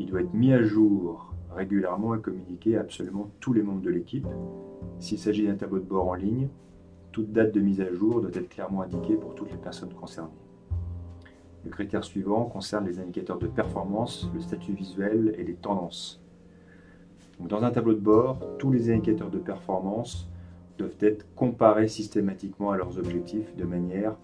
Il 0.00 0.06
doit 0.06 0.22
être 0.22 0.34
mis 0.34 0.52
à 0.52 0.60
jour 0.60 1.32
régulièrement 1.54 2.16
et 2.16 2.20
communiqué 2.20 2.76
à 2.76 2.80
absolument 2.80 3.30
tous 3.38 3.52
les 3.52 3.62
membres 3.62 3.82
de 3.82 3.90
l'équipe. 3.90 4.26
S'il 4.98 5.20
s'agit 5.20 5.46
d'un 5.46 5.54
tableau 5.54 5.78
de 5.78 5.84
bord 5.84 6.08
en 6.08 6.14
ligne, 6.14 6.48
toute 7.12 7.32
date 7.32 7.54
de 7.54 7.60
mise 7.60 7.80
à 7.80 7.92
jour 7.92 8.20
doit 8.20 8.32
être 8.34 8.48
clairement 8.48 8.82
indiquée 8.82 9.14
pour 9.14 9.36
toutes 9.36 9.52
les 9.52 9.56
personnes 9.56 9.94
concernées. 9.94 10.30
Le 11.64 11.70
critère 11.70 12.02
suivant 12.02 12.44
concerne 12.46 12.84
les 12.84 12.98
indicateurs 12.98 13.38
de 13.38 13.46
performance, 13.46 14.28
le 14.34 14.40
statut 14.40 14.72
visuel 14.72 15.36
et 15.38 15.44
les 15.44 15.54
tendances. 15.54 16.20
dans 17.38 17.62
un 17.62 17.70
tableau 17.70 17.94
de 17.94 18.00
bord, 18.00 18.40
tous 18.58 18.72
les 18.72 18.90
indicateurs 18.90 19.30
de 19.30 19.38
performance 19.38 20.28
doivent 20.76 20.96
être 21.00 21.24
comparés 21.36 21.88
systématiquement 21.88 22.72
à 22.72 22.76
leurs 22.76 22.98
objectifs 22.98 23.54
de 23.54 23.64
manière 23.64 24.16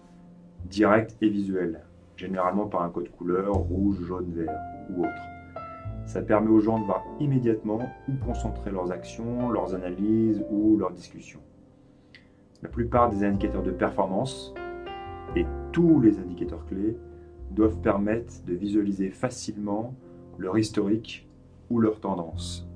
direct 0.69 1.15
et 1.21 1.29
visuel, 1.29 1.81
généralement 2.15 2.67
par 2.67 2.83
un 2.83 2.89
code 2.89 3.09
couleur 3.09 3.53
rouge, 3.55 4.01
jaune, 4.03 4.31
vert 4.33 4.59
ou 4.89 5.01
autre. 5.01 5.21
Ça 6.05 6.21
permet 6.21 6.49
aux 6.49 6.59
gens 6.59 6.79
de 6.79 6.85
voir 6.85 7.03
immédiatement 7.19 7.79
où 8.07 8.25
concentrer 8.25 8.71
leurs 8.71 8.91
actions, 8.91 9.49
leurs 9.49 9.73
analyses 9.73 10.43
ou 10.51 10.77
leurs 10.77 10.91
discussions. 10.91 11.41
La 12.61 12.69
plupart 12.69 13.09
des 13.09 13.23
indicateurs 13.23 13.63
de 13.63 13.71
performance 13.71 14.53
et 15.35 15.45
tous 15.71 15.99
les 15.99 16.19
indicateurs 16.19 16.65
clés 16.65 16.97
doivent 17.51 17.79
permettre 17.81 18.43
de 18.45 18.53
visualiser 18.53 19.09
facilement 19.09 19.93
leur 20.37 20.57
historique 20.57 21.27
ou 21.69 21.79
leur 21.79 21.99
tendance. 21.99 22.67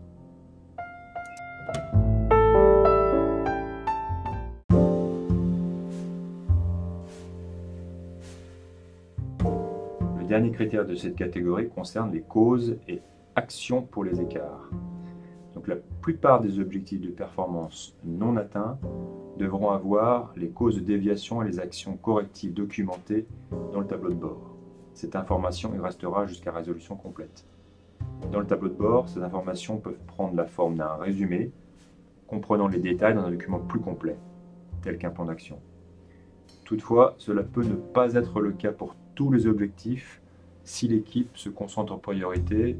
Dernier 10.39 10.55
critère 10.55 10.85
de 10.85 10.95
cette 10.95 11.17
catégorie 11.17 11.67
concerne 11.67 12.13
les 12.13 12.21
causes 12.21 12.77
et 12.87 13.01
actions 13.35 13.81
pour 13.81 14.05
les 14.05 14.21
écarts. 14.21 14.69
Donc 15.53 15.67
la 15.67 15.75
plupart 15.75 16.39
des 16.39 16.59
objectifs 16.59 17.01
de 17.01 17.09
performance 17.09 17.93
non 18.05 18.37
atteints 18.37 18.79
devront 19.37 19.71
avoir 19.71 20.31
les 20.37 20.47
causes 20.47 20.77
de 20.77 20.79
déviation 20.79 21.43
et 21.43 21.45
les 21.45 21.59
actions 21.59 21.97
correctives 21.97 22.53
documentées 22.53 23.27
dans 23.73 23.81
le 23.81 23.85
tableau 23.85 24.11
de 24.11 24.15
bord. 24.15 24.55
Cette 24.93 25.17
information 25.17 25.75
y 25.75 25.79
restera 25.79 26.25
jusqu'à 26.25 26.53
résolution 26.53 26.95
complète. 26.95 27.45
Dans 28.31 28.39
le 28.39 28.47
tableau 28.47 28.69
de 28.69 28.75
bord, 28.75 29.09
ces 29.09 29.21
informations 29.21 29.75
peuvent 29.75 29.99
prendre 30.07 30.37
la 30.37 30.45
forme 30.45 30.77
d'un 30.77 30.95
résumé 30.95 31.51
comprenant 32.27 32.69
les 32.69 32.79
détails 32.79 33.15
dans 33.15 33.25
un 33.25 33.31
document 33.31 33.59
plus 33.59 33.81
complet, 33.81 34.15
tel 34.83 34.97
qu'un 34.97 35.09
plan 35.09 35.25
d'action. 35.25 35.59
Toutefois, 36.63 37.15
cela 37.17 37.43
peut 37.43 37.65
ne 37.65 37.75
pas 37.75 38.13
être 38.13 38.39
le 38.39 38.53
cas 38.53 38.71
pour 38.71 38.95
tous 39.19 39.33
les 39.33 39.47
objectifs 39.47 40.18
si 40.69 40.87
l'équipe 40.87 41.35
se 41.35 41.49
concentre 41.49 41.91
en 41.91 41.97
priorité, 41.97 42.77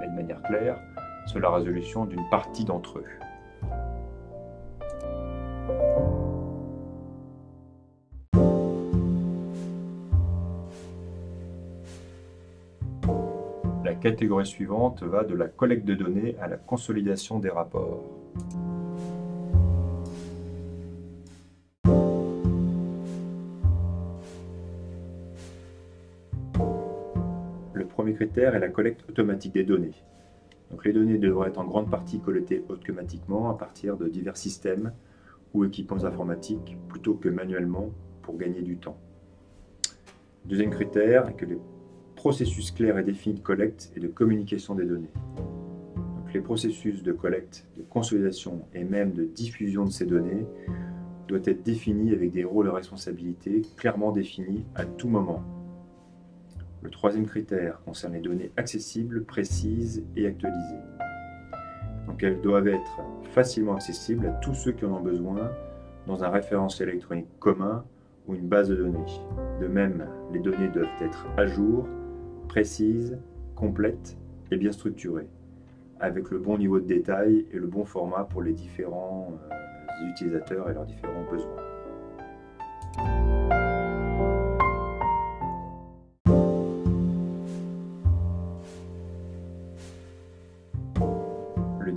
mais 0.00 0.08
de 0.08 0.14
manière 0.14 0.42
claire, 0.44 0.80
sur 1.26 1.38
la 1.38 1.50
résolution 1.50 2.06
d'une 2.06 2.26
partie 2.30 2.64
d'entre 2.64 3.00
eux. 3.00 3.04
La 13.84 13.94
catégorie 13.94 14.46
suivante 14.46 15.02
va 15.02 15.22
de 15.22 15.34
la 15.34 15.48
collecte 15.48 15.84
de 15.84 15.94
données 15.94 16.34
à 16.40 16.48
la 16.48 16.56
consolidation 16.56 17.38
des 17.38 17.50
rapports. 17.50 18.17
Est 28.40 28.58
la 28.58 28.68
collecte 28.68 29.08
automatique 29.08 29.54
des 29.54 29.64
données. 29.64 29.94
Donc 30.70 30.84
les 30.84 30.92
données 30.92 31.18
devraient 31.18 31.48
être 31.48 31.58
en 31.58 31.64
grande 31.64 31.90
partie 31.90 32.20
collectées 32.20 32.64
automatiquement 32.68 33.50
à 33.50 33.54
partir 33.54 33.96
de 33.96 34.08
divers 34.08 34.36
systèmes 34.36 34.92
ou 35.54 35.64
équipements 35.64 36.04
informatiques 36.04 36.76
plutôt 36.88 37.14
que 37.14 37.28
manuellement 37.28 37.90
pour 38.22 38.36
gagner 38.36 38.62
du 38.62 38.76
temps. 38.76 38.98
Deuxième 40.44 40.70
critère 40.70 41.28
est 41.28 41.34
que 41.34 41.46
les 41.46 41.58
processus 42.16 42.70
clairs 42.70 42.98
et 42.98 43.04
définis 43.04 43.36
de 43.36 43.40
collecte 43.40 43.92
et 43.96 44.00
de 44.00 44.08
communication 44.08 44.74
des 44.74 44.84
données. 44.84 45.12
Les 46.34 46.40
processus 46.40 47.02
de 47.02 47.12
collecte, 47.12 47.66
de 47.76 47.82
consolidation 47.82 48.62
et 48.74 48.84
même 48.84 49.12
de 49.12 49.24
diffusion 49.24 49.84
de 49.84 49.90
ces 49.90 50.04
données 50.04 50.46
doivent 51.26 51.42
être 51.46 51.62
définis 51.62 52.12
avec 52.12 52.30
des 52.30 52.44
rôles 52.44 52.68
et 52.68 52.70
responsabilités 52.70 53.62
clairement 53.76 54.12
définis 54.12 54.64
à 54.74 54.84
tout 54.84 55.08
moment 55.08 55.42
le 56.82 56.90
troisième 56.90 57.26
critère 57.26 57.80
concerne 57.84 58.14
les 58.14 58.20
données 58.20 58.52
accessibles, 58.56 59.24
précises 59.24 60.04
et 60.16 60.26
actualisées. 60.26 60.82
Donc 62.06 62.22
elles 62.22 62.40
doivent 62.40 62.68
être 62.68 63.00
facilement 63.32 63.74
accessibles 63.74 64.26
à 64.26 64.30
tous 64.30 64.54
ceux 64.54 64.72
qui 64.72 64.84
en 64.84 64.92
ont 64.92 65.00
besoin 65.00 65.50
dans 66.06 66.24
un 66.24 66.28
référentiel 66.28 66.88
électronique 66.88 67.28
commun 67.38 67.84
ou 68.26 68.34
une 68.34 68.48
base 68.48 68.68
de 68.68 68.76
données. 68.76 69.04
De 69.60 69.66
même, 69.66 70.06
les 70.32 70.40
données 70.40 70.68
doivent 70.68 70.88
être 71.00 71.26
à 71.36 71.46
jour, 71.46 71.86
précises, 72.48 73.18
complètes 73.54 74.16
et 74.50 74.56
bien 74.56 74.72
structurées, 74.72 75.28
avec 76.00 76.30
le 76.30 76.38
bon 76.38 76.58
niveau 76.58 76.80
de 76.80 76.86
détail 76.86 77.46
et 77.52 77.58
le 77.58 77.66
bon 77.66 77.84
format 77.84 78.24
pour 78.24 78.42
les 78.42 78.52
différents 78.52 79.32
euh, 79.50 80.10
utilisateurs 80.10 80.70
et 80.70 80.74
leurs 80.74 80.86
différents 80.86 81.24
besoins. 81.30 81.67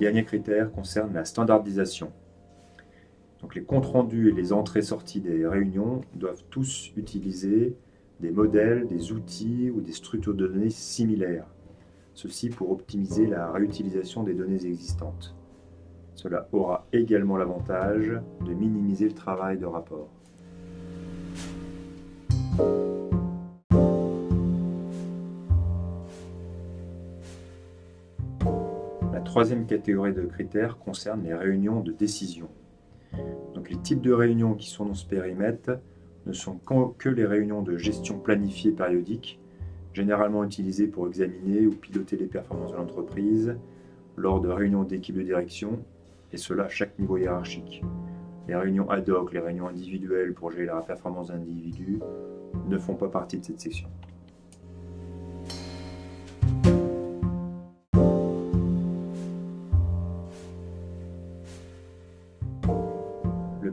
Dernier 0.01 0.25
critère 0.25 0.71
concerne 0.71 1.13
la 1.13 1.25
standardisation. 1.25 2.11
Donc 3.39 3.53
les 3.53 3.61
comptes 3.61 3.85
rendus 3.85 4.29
et 4.29 4.31
les 4.31 4.51
entrées-sorties 4.51 5.21
des 5.21 5.45
réunions 5.45 6.01
doivent 6.15 6.43
tous 6.49 6.91
utiliser 6.97 7.75
des 8.19 8.31
modèles, 8.31 8.87
des 8.87 9.11
outils 9.11 9.69
ou 9.69 9.79
des 9.79 9.91
structures 9.91 10.33
de 10.33 10.47
données 10.47 10.71
similaires. 10.71 11.45
Ceci 12.15 12.49
pour 12.49 12.71
optimiser 12.71 13.27
la 13.27 13.51
réutilisation 13.51 14.23
des 14.23 14.33
données 14.33 14.65
existantes. 14.65 15.35
Cela 16.15 16.47
aura 16.51 16.87
également 16.93 17.37
l'avantage 17.37 18.11
de 18.43 18.53
minimiser 18.53 19.07
le 19.07 19.13
travail 19.13 19.59
de 19.59 19.67
rapport. 19.67 20.09
Troisième 29.31 29.65
catégorie 29.65 30.11
de 30.11 30.23
critères 30.23 30.77
concerne 30.77 31.23
les 31.23 31.33
réunions 31.33 31.79
de 31.79 31.93
décision. 31.93 32.49
Donc 33.55 33.69
les 33.69 33.77
types 33.77 34.01
de 34.01 34.11
réunions 34.11 34.55
qui 34.55 34.69
sont 34.69 34.85
dans 34.85 34.93
ce 34.93 35.05
périmètre 35.05 35.79
ne 36.25 36.33
sont 36.33 36.59
que 36.97 37.07
les 37.07 37.25
réunions 37.25 37.61
de 37.61 37.77
gestion 37.77 38.19
planifiée 38.19 38.73
périodique, 38.73 39.39
généralement 39.93 40.43
utilisées 40.43 40.87
pour 40.87 41.07
examiner 41.07 41.65
ou 41.65 41.71
piloter 41.71 42.17
les 42.17 42.25
performances 42.25 42.73
de 42.73 42.75
l'entreprise 42.75 43.55
lors 44.17 44.41
de 44.41 44.49
réunions 44.49 44.83
d'équipe 44.83 45.15
de 45.15 45.23
direction, 45.23 45.79
et 46.33 46.37
cela 46.37 46.65
à 46.65 46.69
chaque 46.69 46.99
niveau 46.99 47.15
hiérarchique. 47.15 47.85
Les 48.49 48.55
réunions 48.57 48.89
ad 48.89 49.09
hoc, 49.09 49.31
les 49.31 49.39
réunions 49.39 49.69
individuelles 49.69 50.33
pour 50.33 50.51
gérer 50.51 50.65
la 50.65 50.81
performance 50.81 51.29
d'individus 51.29 52.01
ne 52.67 52.77
font 52.77 52.95
pas 52.95 53.07
partie 53.07 53.39
de 53.39 53.45
cette 53.45 53.61
section. 53.61 53.87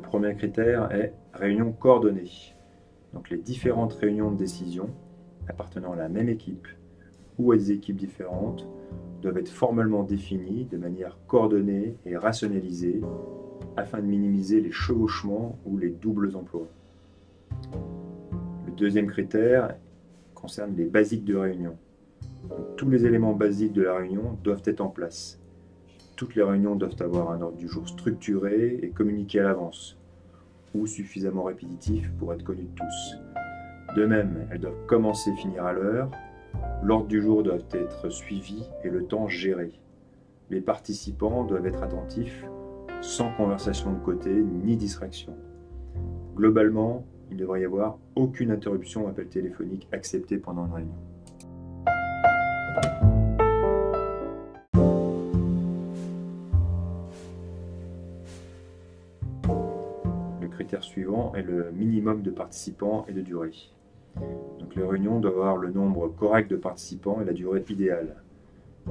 Premier 0.08 0.34
critère 0.34 0.90
est 0.90 1.12
réunion 1.34 1.70
coordonnée. 1.70 2.30
Donc 3.12 3.28
les 3.28 3.36
différentes 3.36 3.92
réunions 3.92 4.30
de 4.30 4.38
décision 4.38 4.88
appartenant 5.46 5.92
à 5.92 5.96
la 5.96 6.08
même 6.08 6.30
équipe 6.30 6.66
ou 7.38 7.52
à 7.52 7.56
des 7.56 7.72
équipes 7.72 7.96
différentes 7.96 8.66
doivent 9.20 9.36
être 9.36 9.50
formellement 9.50 10.04
définies 10.04 10.64
de 10.64 10.78
manière 10.78 11.18
coordonnée 11.26 11.94
et 12.06 12.16
rationalisée 12.16 13.02
afin 13.76 13.98
de 13.98 14.06
minimiser 14.06 14.62
les 14.62 14.72
chevauchements 14.72 15.58
ou 15.66 15.76
les 15.76 15.90
doubles 15.90 16.34
emplois. 16.36 16.68
Le 18.66 18.72
deuxième 18.72 19.08
critère 19.08 19.74
concerne 20.34 20.74
les 20.74 20.86
basiques 20.86 21.26
de 21.26 21.36
réunion. 21.36 21.76
tous 22.78 22.88
les 22.88 23.04
éléments 23.04 23.34
basiques 23.34 23.74
de 23.74 23.82
la 23.82 23.96
réunion 23.96 24.38
doivent 24.42 24.62
être 24.64 24.80
en 24.80 24.88
place. 24.88 25.38
Toutes 26.16 26.34
les 26.34 26.42
réunions 26.42 26.76
doivent 26.76 27.00
avoir 27.00 27.30
un 27.30 27.42
ordre 27.42 27.58
du 27.58 27.68
jour 27.68 27.86
structuré 27.86 28.78
et 28.82 28.88
communiqué 28.88 29.40
à 29.40 29.44
l'avance, 29.44 29.97
suffisamment 30.86 31.44
répétitif 31.44 32.10
pour 32.18 32.32
être 32.32 32.44
connu 32.44 32.62
de 32.62 32.74
tous. 32.74 33.16
De 33.96 34.06
même, 34.06 34.46
elles 34.50 34.60
doivent 34.60 34.86
commencer 34.86 35.30
et 35.30 35.36
finir 35.36 35.64
à 35.64 35.72
l'heure, 35.72 36.10
l'ordre 36.82 37.06
du 37.06 37.20
jour 37.20 37.42
doit 37.42 37.58
être 37.72 38.10
suivi 38.10 38.64
et 38.84 38.90
le 38.90 39.04
temps 39.04 39.28
géré. 39.28 39.72
Les 40.50 40.60
participants 40.60 41.44
doivent 41.44 41.66
être 41.66 41.82
attentifs 41.82 42.44
sans 43.00 43.30
conversation 43.32 43.92
de 43.92 43.98
côté 43.98 44.30
ni 44.30 44.76
distraction. 44.76 45.34
Globalement, 46.36 47.04
il 47.30 47.36
ne 47.36 47.40
devrait 47.40 47.62
y 47.62 47.64
avoir 47.64 47.98
aucune 48.16 48.50
interruption 48.50 49.04
ou 49.04 49.08
appel 49.08 49.28
téléphonique 49.28 49.88
accepté 49.92 50.38
pendant 50.38 50.66
une 50.66 50.72
réunion. 50.72 53.07
Critère 60.78 60.82
suivant 60.82 61.32
est 61.34 61.42
le 61.42 61.70
minimum 61.72 62.22
de 62.22 62.30
participants 62.30 63.04
et 63.08 63.12
de 63.12 63.20
durée. 63.20 63.52
Donc 64.58 64.74
les 64.76 64.84
réunions 64.84 65.20
doivent 65.20 65.34
avoir 65.34 65.56
le 65.56 65.70
nombre 65.70 66.08
correct 66.08 66.50
de 66.50 66.56
participants 66.56 67.20
et 67.20 67.24
la 67.24 67.32
durée 67.32 67.64
idéale. 67.68 68.22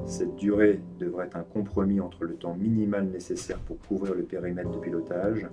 Cette 0.05 0.35
durée 0.35 0.79
devrait 0.99 1.25
être 1.25 1.37
un 1.37 1.43
compromis 1.43 1.99
entre 1.99 2.25
le 2.25 2.35
temps 2.35 2.55
minimal 2.55 3.05
nécessaire 3.05 3.57
pour 3.59 3.79
couvrir 3.79 4.13
le 4.13 4.23
périmètre 4.23 4.69
de 4.69 4.79
pilotage 4.79 5.47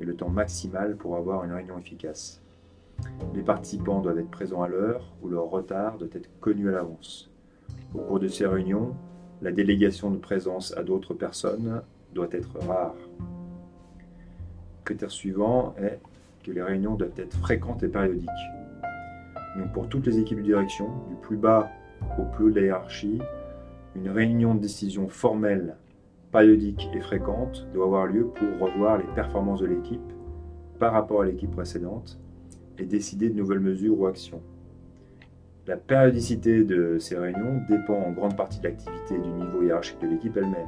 et 0.00 0.04
le 0.04 0.14
temps 0.14 0.28
maximal 0.28 0.96
pour 0.96 1.16
avoir 1.16 1.44
une 1.44 1.52
réunion 1.52 1.78
efficace. 1.78 2.42
Les 3.34 3.42
participants 3.42 4.00
doivent 4.00 4.18
être 4.18 4.30
présents 4.30 4.62
à 4.62 4.68
l'heure 4.68 5.12
ou 5.22 5.28
leur 5.28 5.50
retard 5.50 5.98
doit 5.98 6.08
être 6.12 6.30
connu 6.40 6.68
à 6.68 6.72
l'avance. 6.72 7.30
Au 7.94 7.98
cours 7.98 8.20
de 8.20 8.28
ces 8.28 8.46
réunions, 8.46 8.94
la 9.40 9.52
délégation 9.52 10.10
de 10.10 10.18
présence 10.18 10.76
à 10.76 10.82
d'autres 10.82 11.14
personnes 11.14 11.82
doit 12.14 12.28
être 12.30 12.58
rare. 12.60 12.94
Critère 14.84 15.10
suivant 15.10 15.74
est 15.78 16.00
que 16.42 16.50
les 16.50 16.62
réunions 16.62 16.94
doivent 16.94 17.12
être 17.16 17.36
fréquentes 17.36 17.82
et 17.82 17.88
périodiques. 17.88 18.28
Donc 19.56 19.72
pour 19.72 19.88
toutes 19.88 20.06
les 20.06 20.18
équipes 20.18 20.38
de 20.38 20.44
direction, 20.44 20.86
du 21.08 21.14
plus 21.22 21.36
bas 21.36 21.70
au 22.18 22.24
plus 22.24 22.46
haut 22.46 22.50
de 22.50 22.60
la 22.60 22.66
hiérarchie, 22.66 23.20
une 23.94 24.08
réunion 24.08 24.54
de 24.54 24.60
décision 24.60 25.08
formelle, 25.08 25.76
périodique 26.32 26.88
et 26.94 27.00
fréquente 27.00 27.66
doit 27.74 27.84
avoir 27.84 28.06
lieu 28.06 28.26
pour 28.26 28.68
revoir 28.68 28.98
les 28.98 29.06
performances 29.14 29.60
de 29.60 29.66
l'équipe 29.66 30.00
par 30.78 30.94
rapport 30.94 31.22
à 31.22 31.26
l'équipe 31.26 31.50
précédente 31.50 32.18
et 32.78 32.84
décider 32.86 33.28
de 33.28 33.34
nouvelles 33.34 33.60
mesures 33.60 34.00
ou 34.00 34.06
actions. 34.06 34.40
La 35.66 35.76
périodicité 35.76 36.64
de 36.64 36.98
ces 36.98 37.16
réunions 37.16 37.60
dépend 37.68 37.94
en 37.94 38.10
grande 38.10 38.36
partie 38.36 38.58
de 38.58 38.64
l'activité 38.64 39.14
et 39.14 39.18
du 39.18 39.28
niveau 39.28 39.62
hiérarchique 39.62 40.00
de 40.00 40.08
l'équipe 40.08 40.36
elle-même. 40.36 40.66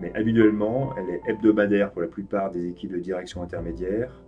Mais 0.00 0.12
habituellement, 0.14 0.94
elle 0.96 1.10
est 1.10 1.22
hebdomadaire 1.26 1.92
pour 1.92 2.00
la 2.00 2.08
plupart 2.08 2.50
des 2.50 2.68
équipes 2.68 2.92
de 2.92 2.98
direction 2.98 3.42
intermédiaire. 3.42 4.22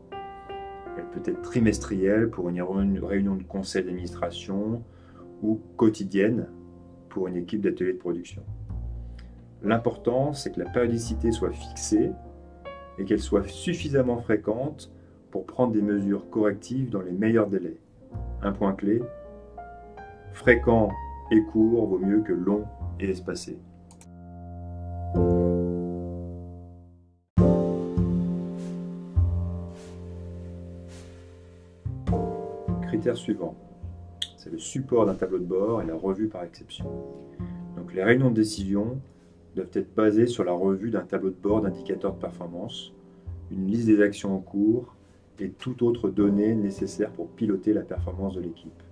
Elle 0.99 1.07
peut 1.07 1.31
être 1.31 1.41
trimestrielle 1.41 2.29
pour 2.29 2.51
une 2.51 2.61
réunion 2.61 3.37
de 3.37 3.43
conseil 3.43 3.83
d'administration 3.83 4.83
ou 5.43 5.61
quotidienne 5.77 6.49
pour 7.09 7.29
une 7.29 7.37
équipe 7.37 7.63
d'atelier 7.63 7.95
de 7.95 7.99
production. 7.99 8.43
L'important, 9.63 10.35
c'est 10.35 10.53
que 10.53 10.61
la 10.61 10.69
périodicité 10.69 11.31
soit 11.31 11.53
fixée 11.53 12.11
et 12.99 13.05
qu'elle 13.05 13.21
soit 13.21 13.49
suffisamment 13.49 14.19
fréquente 14.19 14.93
pour 15.31 15.47
prendre 15.47 15.73
des 15.73 15.81
mesures 15.81 16.29
correctives 16.29 16.91
dans 16.91 17.01
les 17.01 17.13
meilleurs 17.13 17.47
délais. 17.49 17.79
Un 18.43 18.53
point 18.53 18.75
clé, 18.75 19.03
fréquent 20.35 20.91
et 21.31 21.43
court 21.45 21.87
vaut 21.87 21.99
mieux 21.99 22.21
que 22.21 22.33
long 22.33 22.65
et 23.01 23.09
espacé. 23.09 23.59
Critère 32.93 33.17
suivant 33.17 33.55
c'est 34.37 34.51
le 34.51 34.59
support 34.59 35.07
d'un 35.07 35.15
tableau 35.15 35.39
de 35.39 35.47
bord 35.47 35.81
et 35.81 35.87
la 35.87 35.95
revue 35.95 36.29
par 36.29 36.45
exception. 36.45 36.85
Donc 37.75 37.95
les 37.95 38.05
réunions 38.05 38.29
de 38.29 38.35
décision 38.35 39.01
doivent 39.57 39.71
être 39.73 39.95
basées 39.95 40.27
sur 40.27 40.45
la 40.45 40.53
revue 40.53 40.91
d'un 40.91 41.07
tableau 41.07 41.31
de 41.31 41.41
bord 41.41 41.63
d'indicateurs 41.63 42.13
de 42.13 42.19
performance, 42.19 42.93
une 43.51 43.67
liste 43.67 43.87
des 43.87 44.03
actions 44.03 44.37
en 44.37 44.41
cours 44.41 44.95
et 45.39 45.49
toute 45.49 45.81
autre 45.81 46.11
donnée 46.11 46.55
nécessaire 46.55 47.13
pour 47.13 47.31
piloter 47.31 47.73
la 47.73 47.81
performance 47.81 48.35
de 48.35 48.43
l'équipe. 48.43 48.83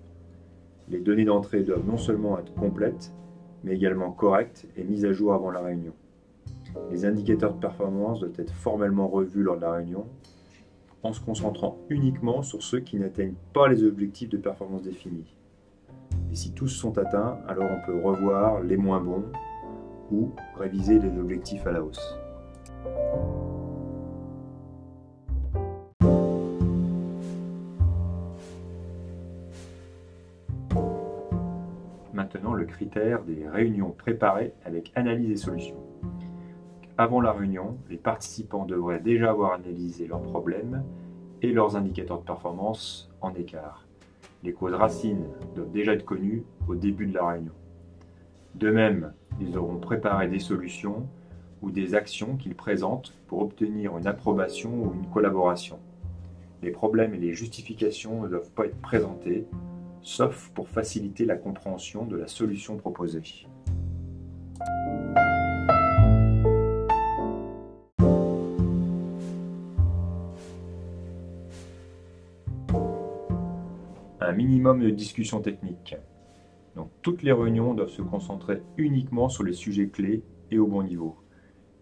Les 0.88 1.00
données 1.00 1.26
d'entrée 1.26 1.62
doivent 1.62 1.86
non 1.86 1.98
seulement 1.98 2.38
être 2.38 2.54
complètes, 2.54 3.12
mais 3.64 3.74
également 3.74 4.12
correctes 4.12 4.66
et 4.78 4.82
mises 4.82 5.04
à 5.04 5.12
jour 5.12 5.34
avant 5.34 5.50
la 5.50 5.60
réunion. 5.60 5.92
Les 6.90 7.04
indicateurs 7.04 7.52
de 7.52 7.60
performance 7.60 8.20
doivent 8.20 8.38
être 8.38 8.54
formellement 8.54 9.08
revus 9.08 9.42
lors 9.42 9.56
de 9.56 9.60
la 9.60 9.72
réunion 9.72 10.06
en 11.02 11.12
se 11.12 11.20
concentrant 11.20 11.78
uniquement 11.88 12.42
sur 12.42 12.62
ceux 12.62 12.80
qui 12.80 12.98
n'atteignent 12.98 13.34
pas 13.52 13.68
les 13.68 13.84
objectifs 13.84 14.28
de 14.28 14.36
performance 14.36 14.82
définis. 14.82 15.36
Et 16.30 16.36
si 16.36 16.52
tous 16.52 16.68
sont 16.68 16.96
atteints, 16.98 17.38
alors 17.48 17.68
on 17.70 17.86
peut 17.86 18.00
revoir 18.02 18.60
les 18.60 18.76
moins 18.76 19.00
bons 19.00 19.24
ou 20.12 20.30
réviser 20.58 20.98
les 20.98 21.18
objectifs 21.18 21.66
à 21.66 21.72
la 21.72 21.82
hausse. 21.82 22.16
Maintenant, 32.12 32.52
le 32.52 32.64
critère 32.64 33.22
des 33.22 33.48
réunions 33.48 33.90
préparées 33.90 34.52
avec 34.64 34.92
analyse 34.94 35.30
et 35.30 35.36
solutions. 35.36 35.89
Avant 37.00 37.22
la 37.22 37.32
réunion, 37.32 37.78
les 37.88 37.96
participants 37.96 38.66
devraient 38.66 39.00
déjà 39.00 39.30
avoir 39.30 39.54
analysé 39.54 40.06
leurs 40.06 40.20
problèmes 40.20 40.84
et 41.40 41.50
leurs 41.50 41.74
indicateurs 41.74 42.18
de 42.18 42.24
performance 42.26 43.10
en 43.22 43.32
écart 43.32 43.86
les 44.42 44.52
causes 44.52 44.74
racines 44.74 45.24
doivent 45.54 45.72
déjà 45.72 45.94
être 45.94 46.04
connues 46.04 46.44
au 46.68 46.74
début 46.74 47.06
de 47.06 47.14
la 47.14 47.26
réunion. 47.26 47.52
De 48.54 48.70
même, 48.70 49.14
ils 49.40 49.56
auront 49.56 49.78
préparé 49.78 50.28
des 50.28 50.38
solutions 50.38 51.06
ou 51.62 51.70
des 51.70 51.94
actions 51.94 52.36
qu'ils 52.36 52.54
présentent 52.54 53.14
pour 53.28 53.40
obtenir 53.40 53.96
une 53.96 54.06
approbation 54.06 54.70
ou 54.70 54.92
une 54.94 55.06
collaboration. 55.10 55.78
Les 56.62 56.70
problèmes 56.70 57.14
et 57.14 57.18
les 57.18 57.32
justifications 57.32 58.22
ne 58.22 58.28
doivent 58.28 58.50
pas 58.50 58.66
être 58.66 58.80
présentés, 58.82 59.46
sauf 60.02 60.50
pour 60.54 60.68
faciliter 60.68 61.24
la 61.24 61.36
compréhension 61.36 62.04
de 62.04 62.16
la 62.16 62.28
solution 62.28 62.76
proposée. 62.76 63.22
Minimum 74.32 74.80
de 74.80 74.90
discussions 74.90 75.40
techniques. 75.40 75.96
Donc 76.76 76.90
toutes 77.02 77.22
les 77.22 77.32
réunions 77.32 77.74
doivent 77.74 77.88
se 77.88 78.02
concentrer 78.02 78.62
uniquement 78.76 79.28
sur 79.28 79.42
les 79.42 79.52
sujets 79.52 79.88
clés 79.88 80.22
et 80.50 80.58
au 80.58 80.66
bon 80.66 80.82
niveau. 80.82 81.16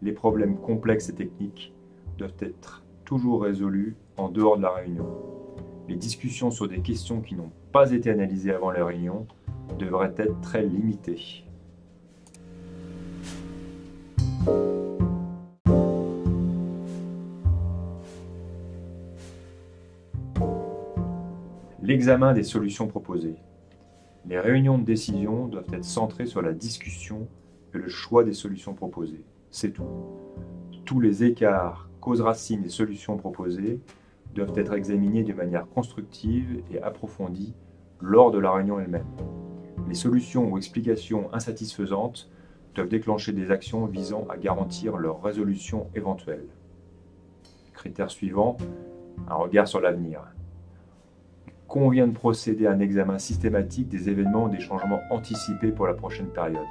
Les 0.03 0.13
problèmes 0.13 0.57
complexes 0.57 1.09
et 1.09 1.15
techniques 1.15 1.73
doivent 2.17 2.37
être 2.41 2.85
toujours 3.05 3.43
résolus 3.43 3.97
en 4.17 4.29
dehors 4.29 4.57
de 4.57 4.63
la 4.63 4.71
réunion. 4.71 5.07
Les 5.89 5.97
discussions 5.97 6.51
sur 6.51 6.69
des 6.69 6.81
questions 6.81 7.21
qui 7.21 7.35
n'ont 7.35 7.53
pas 7.73 7.93
été 7.93 8.11
analysées 8.11 8.53
avant 8.53 8.71
la 8.71 8.85
réunion 8.85 9.27
devraient 9.79 10.15
être 10.19 10.41
très 10.41 10.63
limitées. 10.63 11.48
L'examen 21.89 22.35
des 22.35 22.43
solutions 22.43 22.87
proposées. 22.87 23.37
Les 24.27 24.39
réunions 24.39 24.77
de 24.77 24.85
décision 24.85 25.47
doivent 25.47 25.73
être 25.73 25.87
centrées 25.87 26.27
sur 26.27 26.43
la 26.43 26.53
discussion 26.53 27.27
et 27.73 27.79
le 27.79 27.89
choix 27.89 28.25
des 28.25 28.35
solutions 28.35 28.75
proposées. 28.75 29.25
C'est 29.51 29.73
tout. 29.73 29.89
Tous 30.85 31.01
les 31.01 31.25
écarts, 31.25 31.89
causes 32.03 32.21
racines 32.21 32.63
et 32.63 32.69
solutions 32.69 33.17
proposées 33.17 33.81
doivent 34.35 34.53
être 34.59 34.75
examinés 34.75 35.23
de 35.23 35.33
manière 35.33 35.67
constructive 35.67 36.63
et 36.71 36.79
approfondie 36.83 37.55
lors 38.03 38.33
de 38.33 38.39
la 38.39 38.53
réunion 38.53 38.79
elle-même. 38.79 39.07
Les 39.89 39.95
solutions 39.95 40.53
ou 40.53 40.59
explications 40.59 41.33
insatisfaisantes 41.33 42.31
doivent 42.75 42.89
déclencher 42.89 43.33
des 43.33 43.51
actions 43.51 43.87
visant 43.87 44.27
à 44.29 44.37
garantir 44.37 44.99
leur 44.99 45.23
résolution 45.23 45.87
éventuelle. 45.95 46.49
Critère 47.73 48.11
suivant, 48.11 48.59
un 49.27 49.37
regard 49.37 49.67
sur 49.67 49.81
l'avenir. 49.81 50.21
Convient 51.69 52.07
de 52.07 52.15
procéder 52.15 52.67
à 52.67 52.73
un 52.73 52.81
examen 52.81 53.19
systématique 53.19 53.91
des 53.91 54.09
événements 54.09 54.45
ou 54.45 54.49
des 54.49 54.59
changements 54.59 55.03
anticipés 55.11 55.71
pour 55.71 55.87
la 55.87 55.93
prochaine 55.93 56.29
période. 56.29 56.65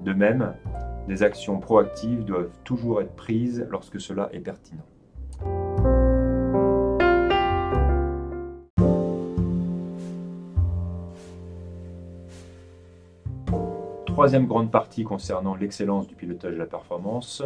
De 0.00 0.12
même, 0.12 0.54
des 1.06 1.22
actions 1.22 1.60
proactives 1.60 2.24
doivent 2.24 2.50
toujours 2.64 3.00
être 3.00 3.14
prises 3.14 3.64
lorsque 3.70 4.00
cela 4.00 4.28
est 4.32 4.40
pertinent. 4.40 4.82
Troisième 14.06 14.46
grande 14.46 14.72
partie 14.72 15.04
concernant 15.04 15.54
l'excellence 15.54 16.08
du 16.08 16.16
pilotage 16.16 16.54
de 16.54 16.58
la 16.58 16.66
performance, 16.66 17.44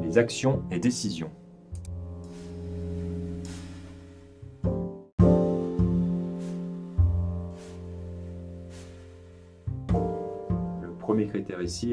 les 0.00 0.16
actions 0.16 0.62
et 0.70 0.78
décisions. 0.78 1.30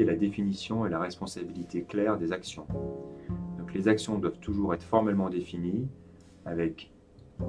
La 0.04 0.14
définition 0.14 0.86
et 0.86 0.90
la 0.90 0.98
responsabilité 0.98 1.82
claire 1.82 2.18
des 2.18 2.32
actions. 2.32 2.66
Donc 3.58 3.72
les 3.74 3.88
actions 3.88 4.18
doivent 4.18 4.38
toujours 4.40 4.74
être 4.74 4.82
formellement 4.82 5.28
définies 5.28 5.88
avec 6.44 6.90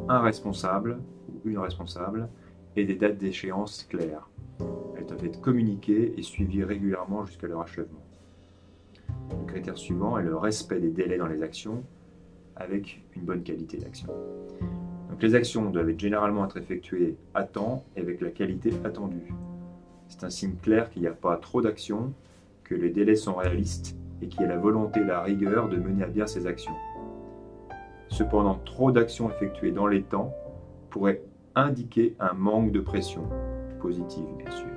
un 0.09 0.19
responsable 0.19 0.99
ou 1.29 1.49
une 1.49 1.59
responsable 1.59 2.29
et 2.75 2.85
des 2.85 2.95
dates 2.95 3.17
d'échéance 3.17 3.83
claires 3.83 4.27
doivent 5.07 5.25
être 5.25 5.41
communiquées 5.41 6.13
et 6.17 6.21
suivies 6.21 6.63
régulièrement 6.63 7.25
jusqu'à 7.25 7.47
leur 7.47 7.61
achèvement. 7.61 8.03
Le 9.31 9.45
critère 9.45 9.77
suivant 9.77 10.17
est 10.19 10.23
le 10.23 10.35
respect 10.35 10.79
des 10.79 10.89
délais 10.89 11.17
dans 11.17 11.27
les 11.27 11.41
actions 11.41 11.83
avec 12.55 13.01
une 13.15 13.23
bonne 13.23 13.43
qualité 13.43 13.77
d'action. 13.77 14.07
Donc 15.09 15.21
les 15.21 15.35
actions 15.35 15.69
doivent 15.69 15.97
généralement 15.97 16.45
être 16.45 16.57
effectuées 16.57 17.15
à 17.33 17.43
temps 17.43 17.83
et 17.95 18.01
avec 18.01 18.21
la 18.21 18.29
qualité 18.29 18.71
attendue. 18.83 19.33
C'est 20.09 20.23
un 20.23 20.29
signe 20.29 20.55
clair 20.55 20.89
qu'il 20.89 21.01
n'y 21.01 21.07
a 21.07 21.11
pas 21.11 21.37
trop 21.37 21.61
d'actions, 21.61 22.13
que 22.63 22.75
les 22.75 22.89
délais 22.89 23.15
sont 23.15 23.35
réalistes 23.35 23.95
et 24.21 24.27
qu'il 24.27 24.41
y 24.41 24.45
a 24.45 24.47
la 24.47 24.57
volonté 24.57 25.01
et 25.01 25.03
la 25.03 25.21
rigueur 25.21 25.69
de 25.69 25.77
mener 25.77 26.03
à 26.03 26.07
bien 26.07 26.27
ces 26.27 26.47
actions. 26.47 26.75
Cependant, 28.09 28.59
trop 28.65 28.91
d'actions 28.91 29.29
effectuées 29.29 29.71
dans 29.71 29.87
les 29.87 30.01
temps 30.01 30.33
pourrait 30.89 31.21
indiquer 31.55 32.15
un 32.19 32.33
manque 32.33 32.71
de 32.71 32.79
pression, 32.79 33.23
positive 33.79 34.25
bien 34.37 34.51
sûr. 34.51 34.67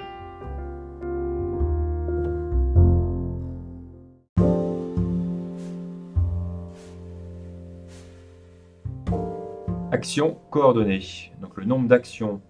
Actions 9.93 10.39
coordonnées. 10.51 11.33
Donc 11.41 11.57
le 11.57 11.65
nombre 11.65 11.89
d'actions, 11.89 12.41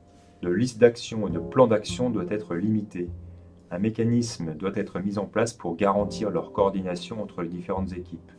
de 0.43 0.49
listes 0.49 0.79
d'actions 0.79 1.29
et 1.29 1.31
de 1.31 1.39
plans 1.39 1.67
d'action 1.67 2.11
doit 2.11 2.25
être 2.31 2.55
limité. 2.55 3.09
Un 3.71 3.79
mécanisme 3.79 4.55
doit 4.55 4.73
être 4.75 4.99
mis 5.01 5.19
en 5.19 5.27
place 5.27 5.53
pour 5.53 5.77
garantir 5.77 6.31
leur 6.31 6.53
coordination 6.53 7.23
entre 7.23 7.43
les 7.43 7.49
différentes 7.49 7.93
équipes. 7.93 8.33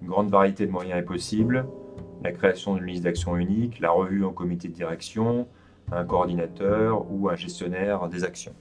Une 0.00 0.08
grande 0.08 0.30
variété 0.30 0.66
de 0.66 0.70
moyens 0.70 0.98
est 0.98 1.04
possible. 1.04 1.66
La 2.22 2.32
création 2.32 2.74
d'une 2.74 2.86
liste 2.86 3.04
d'actions 3.04 3.36
unique, 3.36 3.80
la 3.80 3.90
revue 3.90 4.24
en 4.24 4.32
comité 4.32 4.68
de 4.68 4.72
direction, 4.72 5.46
un 5.92 6.04
coordinateur 6.04 7.10
ou 7.10 7.28
un 7.28 7.36
gestionnaire 7.36 8.08
des 8.08 8.24
actions. 8.24 8.54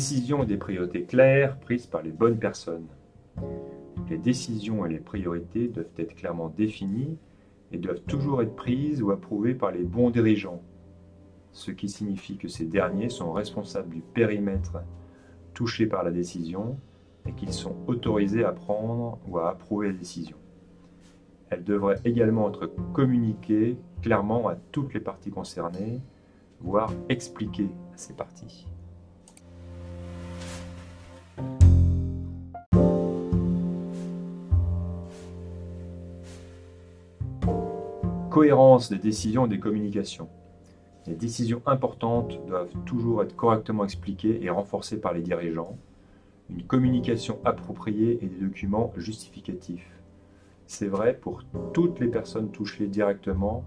Décisions 0.00 0.44
et 0.44 0.46
des 0.46 0.56
priorités 0.56 1.02
claires 1.02 1.58
prises 1.58 1.84
par 1.84 2.00
les 2.00 2.10
bonnes 2.10 2.38
personnes. 2.38 2.86
Les 4.08 4.16
décisions 4.16 4.86
et 4.86 4.88
les 4.88 4.98
priorités 4.98 5.68
doivent 5.68 5.92
être 5.98 6.14
clairement 6.14 6.48
définies 6.48 7.18
et 7.70 7.76
doivent 7.76 8.00
toujours 8.08 8.40
être 8.40 8.56
prises 8.56 9.02
ou 9.02 9.10
approuvées 9.10 9.52
par 9.52 9.72
les 9.72 9.82
bons 9.82 10.08
dirigeants, 10.08 10.62
ce 11.52 11.70
qui 11.70 11.90
signifie 11.90 12.38
que 12.38 12.48
ces 12.48 12.64
derniers 12.64 13.10
sont 13.10 13.30
responsables 13.30 13.90
du 13.90 14.00
périmètre 14.00 14.78
touché 15.52 15.84
par 15.84 16.02
la 16.02 16.12
décision 16.12 16.78
et 17.26 17.32
qu'ils 17.34 17.52
sont 17.52 17.76
autorisés 17.86 18.46
à 18.46 18.52
prendre 18.52 19.18
ou 19.28 19.36
à 19.36 19.50
approuver 19.50 19.88
la 19.88 19.98
décision. 19.98 20.38
Elles 21.50 21.62
devraient 21.62 22.00
également 22.06 22.48
être 22.48 22.70
communiquées 22.94 23.76
clairement 24.00 24.48
à 24.48 24.56
toutes 24.72 24.94
les 24.94 25.00
parties 25.00 25.30
concernées, 25.30 26.00
voire 26.58 26.90
expliquées 27.10 27.68
à 27.92 27.98
ces 27.98 28.14
parties. 28.14 28.69
Des 38.90 38.98
décisions 38.98 39.46
et 39.46 39.48
des 39.48 39.60
communications. 39.60 40.28
Les 41.06 41.14
décisions 41.14 41.62
importantes 41.66 42.40
doivent 42.48 42.74
toujours 42.84 43.22
être 43.22 43.36
correctement 43.36 43.84
expliquées 43.84 44.42
et 44.42 44.50
renforcées 44.50 45.00
par 45.00 45.12
les 45.12 45.22
dirigeants. 45.22 45.78
Une 46.48 46.64
communication 46.64 47.38
appropriée 47.44 48.18
et 48.20 48.26
des 48.26 48.44
documents 48.44 48.92
justificatifs. 48.96 49.88
C'est 50.66 50.88
vrai 50.88 51.14
pour 51.14 51.44
toutes 51.72 52.00
les 52.00 52.08
personnes 52.08 52.50
touchées 52.50 52.88
directement 52.88 53.62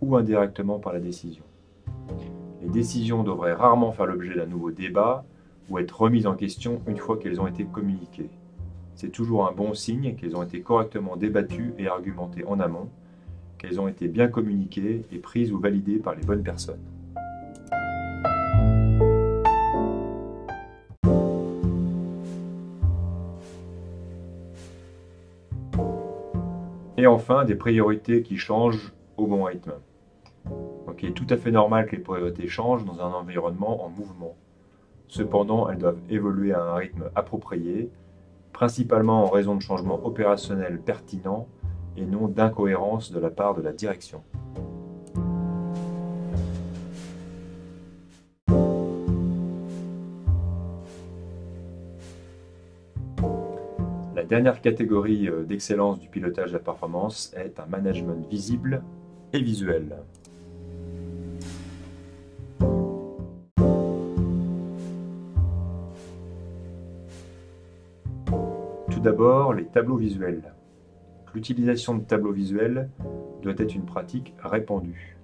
ou 0.00 0.16
indirectement 0.16 0.80
par 0.80 0.92
la 0.92 1.00
décision. 1.00 1.44
Les 2.60 2.70
décisions 2.70 3.22
devraient 3.22 3.52
rarement 3.52 3.92
faire 3.92 4.06
l'objet 4.06 4.34
d'un 4.34 4.46
nouveau 4.46 4.72
débat 4.72 5.24
ou 5.70 5.78
être 5.78 6.00
remises 6.00 6.26
en 6.26 6.34
question 6.34 6.82
une 6.88 6.98
fois 6.98 7.18
qu'elles 7.18 7.40
ont 7.40 7.46
été 7.46 7.64
communiquées. 7.64 8.30
C'est 8.96 9.12
toujours 9.12 9.46
un 9.48 9.52
bon 9.52 9.74
signe 9.74 10.16
qu'elles 10.16 10.34
ont 10.34 10.42
été 10.42 10.60
correctement 10.60 11.16
débattues 11.16 11.72
et 11.78 11.86
argumentées 11.86 12.44
en 12.46 12.58
amont, 12.58 12.88
qu'elles 13.64 13.80
ont 13.80 13.88
été 13.88 14.08
bien 14.08 14.28
communiquées 14.28 15.02
et 15.12 15.18
prises 15.18 15.52
ou 15.52 15.58
validées 15.58 15.98
par 15.98 16.14
les 16.14 16.22
bonnes 16.22 16.42
personnes. 16.42 16.80
Et 26.96 27.06
enfin, 27.06 27.44
des 27.44 27.54
priorités 27.54 28.22
qui 28.22 28.36
changent 28.36 28.92
au 29.16 29.26
bon 29.26 29.44
rythme. 29.44 29.72
Il 31.04 31.10
est 31.10 31.12
tout 31.12 31.26
à 31.28 31.36
fait 31.36 31.50
normal 31.50 31.84
que 31.84 31.96
les 31.96 32.02
priorités 32.02 32.48
changent 32.48 32.86
dans 32.86 32.98
un 33.02 33.12
environnement 33.12 33.84
en 33.84 33.90
mouvement. 33.90 34.34
Cependant, 35.06 35.68
elles 35.68 35.76
doivent 35.76 36.00
évoluer 36.08 36.54
à 36.54 36.62
un 36.62 36.74
rythme 36.76 37.10
approprié, 37.14 37.90
principalement 38.54 39.22
en 39.22 39.28
raison 39.28 39.54
de 39.54 39.60
changements 39.60 40.02
opérationnels 40.06 40.80
pertinents 40.80 41.46
et 41.96 42.04
non 42.04 42.28
d'incohérence 42.28 43.12
de 43.12 43.18
la 43.18 43.30
part 43.30 43.54
de 43.54 43.62
la 43.62 43.72
direction. 43.72 44.22
La 54.14 54.24
dernière 54.24 54.60
catégorie 54.60 55.28
euh, 55.28 55.44
d'excellence 55.44 56.00
du 56.00 56.08
pilotage 56.08 56.48
de 56.48 56.56
la 56.56 56.62
performance 56.62 57.32
est 57.36 57.60
un 57.60 57.66
management 57.66 58.26
visible 58.28 58.82
et 59.32 59.42
visuel. 59.42 59.96
d'abord 69.04 69.52
les 69.52 69.66
tableaux 69.66 69.98
visuels. 69.98 70.54
L'utilisation 71.34 71.96
de 71.96 72.04
tableaux 72.04 72.32
visuels 72.32 72.88
doit 73.42 73.54
être 73.58 73.74
une 73.74 73.84
pratique 73.84 74.34
répandue. 74.38 75.16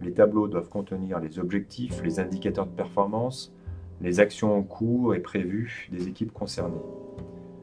Les 0.00 0.12
tableaux 0.12 0.48
doivent 0.48 0.68
contenir 0.68 1.20
les 1.20 1.38
objectifs, 1.38 2.02
les 2.02 2.18
indicateurs 2.18 2.66
de 2.66 2.72
performance, 2.72 3.54
les 4.00 4.18
actions 4.18 4.58
en 4.58 4.62
cours 4.62 5.14
et 5.14 5.20
prévues 5.20 5.88
des 5.92 6.08
équipes 6.08 6.32
concernées. 6.32 6.74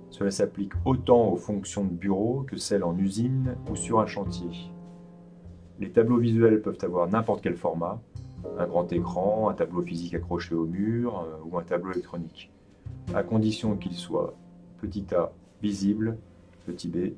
Cela 0.10 0.32
s'applique 0.32 0.72
autant 0.86 1.34
aux 1.34 1.36
fonctions 1.36 1.84
de 1.84 1.92
bureau 1.92 2.44
que 2.48 2.56
celles 2.56 2.86
en 2.86 2.98
usine 2.98 3.56
ou 3.70 3.76
sur 3.76 4.00
un 4.00 4.06
chantier. 4.06 4.72
Les 5.80 5.92
tableaux 5.92 6.18
visuels 6.18 6.62
peuvent 6.62 6.78
avoir 6.84 7.10
n'importe 7.10 7.42
quel 7.42 7.56
format, 7.56 8.02
un 8.58 8.68
grand 8.68 8.92
écran, 8.94 9.50
un 9.50 9.54
tableau 9.54 9.82
physique 9.82 10.14
accroché 10.14 10.56
au 10.56 10.66
mur 10.66 11.20
euh, 11.20 11.38
ou 11.46 11.58
un 11.58 11.64
tableau 11.64 11.92
électronique. 11.92 12.52
à 13.14 13.24
condition 13.24 13.76
qu'il 13.76 13.94
soit 13.94 14.34
petit 14.80 15.06
a 15.14 15.32
visible, 15.62 16.18
petit 16.66 16.88
b 16.88 17.14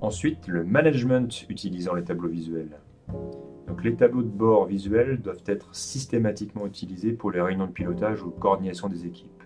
Ensuite, 0.00 0.48
le 0.48 0.64
management 0.64 1.46
utilisant 1.48 1.94
les 1.94 2.02
tableaux 2.02 2.28
visuels. 2.28 2.80
Donc, 3.68 3.84
les 3.84 3.94
tableaux 3.94 4.22
de 4.22 4.28
bord 4.28 4.66
visuels 4.66 5.22
doivent 5.22 5.44
être 5.46 5.74
systématiquement 5.74 6.66
utilisés 6.66 7.12
pour 7.12 7.30
les 7.30 7.40
réunions 7.40 7.66
de 7.66 7.72
pilotage 7.72 8.22
ou 8.22 8.30
coordination 8.30 8.88
des 8.88 9.06
équipes. 9.06 9.42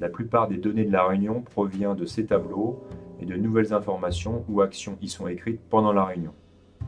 La 0.00 0.08
plupart 0.08 0.48
des 0.48 0.58
données 0.58 0.84
de 0.84 0.92
la 0.92 1.06
réunion 1.06 1.40
provient 1.40 1.94
de 1.94 2.04
ces 2.04 2.26
tableaux 2.26 2.82
et 3.20 3.26
de 3.26 3.36
nouvelles 3.36 3.72
informations 3.72 4.44
ou 4.48 4.60
actions 4.60 4.98
y 5.00 5.08
sont 5.08 5.28
écrites 5.28 5.60
pendant 5.70 5.92
la 5.92 6.04
réunion 6.04 6.32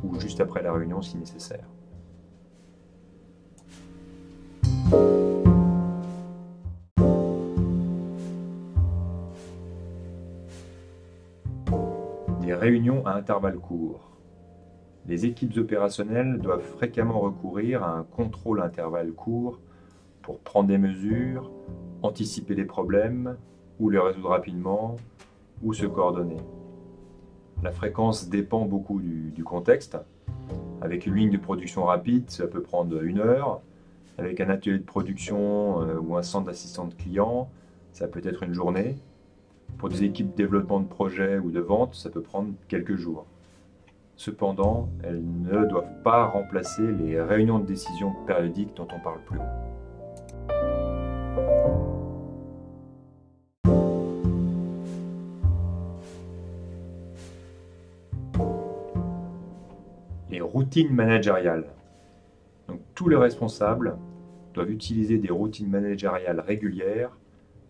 ou 0.03 0.19
juste 0.21 0.41
après 0.41 0.63
la 0.63 0.73
réunion 0.73 1.03
si 1.03 1.17
nécessaire. 1.17 1.67
Des 12.41 12.55
réunions 12.55 13.05
à 13.07 13.13
intervalles 13.13 13.59
courts. 13.59 14.09
Les 15.07 15.27
équipes 15.27 15.57
opérationnelles 15.57 16.39
doivent 16.39 16.63
fréquemment 16.63 17.21
recourir 17.21 17.83
à 17.83 17.97
un 17.97 18.05
contrôle 18.05 18.61
à 18.61 18.65
intervalles 18.65 19.13
courts 19.13 19.59
pour 20.23 20.39
prendre 20.41 20.69
des 20.69 20.79
mesures, 20.79 21.51
anticiper 22.03 22.55
les 22.55 22.67
problèmes 22.67 23.37
ou 23.81 23.91
les 23.91 23.99
résoudre 23.99 24.29
rapidement 24.29 24.97
ou 25.63 25.73
se 25.73 25.87
coordonner. 25.87 26.37
La 27.63 27.73
fréquence 27.73 28.29
dépend 28.29 28.65
beaucoup 28.65 29.01
du, 29.01 29.43
contexte. 29.45 29.99
Avec 30.81 31.07
une 31.07 31.15
ligne 31.15 31.31
de 31.31 31.39
production 31.39 31.85
rapide, 31.85 32.31
ça 32.31 32.47
peut 32.47 32.63
prendre 32.63 33.03
une 33.03 33.19
heure. 33.19 33.61
Avec 34.17 34.41
un 34.41 34.49
atelier 34.49 34.79
de 34.79 34.85
production 34.85 35.83
euh, 35.83 35.99
ou 35.99 36.17
un 36.17 36.23
centre 36.23 36.47
d'assistance 36.47 36.95
client, 36.95 37.51
ça 37.93 38.07
peut 38.07 38.21
être 38.25 38.45
une 38.45 38.53
journée. 38.53 38.97
Pour 39.77 39.89
des 39.89 40.05
équipes 40.05 40.31
de 40.31 40.37
développement 40.37 40.81
de 40.81 40.87
projet 40.87 41.39
ou 41.39 41.51
de 41.51 41.61
vente, 41.61 41.95
ça 41.95 42.11
peut 42.11 42.23
prendre 42.23 42.53
quelques 42.69 42.97
jours. 42.97 43.27
Cependant, 44.17 44.89
elles 45.03 45.23
ne 45.23 45.65
doivent 45.65 46.03
pas 46.03 46.27
remplacer 46.27 46.91
les 46.93 47.21
réunions 47.21 47.59
de 47.59 47.67
décision 47.67 48.13
périodiques 48.27 48.75
dont 48.77 48.89
on 48.93 49.01
parle 49.01 49.21
plus 49.27 49.39
haut. 49.39 49.88
Routines 60.69 60.95
managériales. 60.95 61.65
Donc, 62.69 62.81
tous 62.95 63.09
les 63.09 63.17
responsables 63.17 63.97
doivent 64.53 64.71
utiliser 64.71 65.17
des 65.17 65.31
routines 65.31 65.71
managériales 65.71 66.41
régulières 66.41 67.17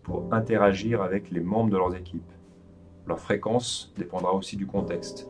pour 0.03 0.33
interagir 0.33 1.01
avec 1.01 1.31
les 1.31 1.39
membres 1.39 1.69
de 1.69 1.77
leurs 1.77 1.95
équipes. 1.95 2.33
Leur 3.07 3.21
fréquence 3.21 3.93
dépendra 3.97 4.33
aussi 4.33 4.57
du 4.57 4.67
contexte. 4.67 5.29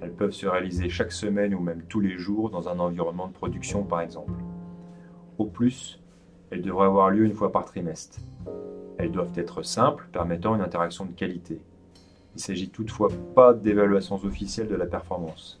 Elles 0.00 0.14
peuvent 0.14 0.30
se 0.30 0.46
réaliser 0.46 0.88
chaque 0.88 1.12
semaine 1.12 1.54
ou 1.54 1.60
même 1.60 1.82
tous 1.90 2.00
les 2.00 2.16
jours 2.16 2.48
dans 2.48 2.70
un 2.70 2.78
environnement 2.78 3.28
de 3.28 3.34
production 3.34 3.82
par 3.82 4.00
exemple. 4.00 4.32
Au 5.36 5.44
plus, 5.44 6.00
elles 6.50 6.62
devraient 6.62 6.86
avoir 6.86 7.10
lieu 7.10 7.26
une 7.26 7.34
fois 7.34 7.52
par 7.52 7.66
trimestre. 7.66 8.18
Elles 8.96 9.12
doivent 9.12 9.36
être 9.38 9.60
simples, 9.60 10.08
permettant 10.10 10.54
une 10.54 10.62
interaction 10.62 11.04
de 11.04 11.12
qualité. 11.12 11.60
Il 12.32 12.36
ne 12.36 12.40
s'agit 12.40 12.70
toutefois 12.70 13.10
pas 13.34 13.52
d'évaluations 13.52 14.16
officielles 14.24 14.68
de 14.68 14.74
la 14.74 14.86
performance. 14.86 15.59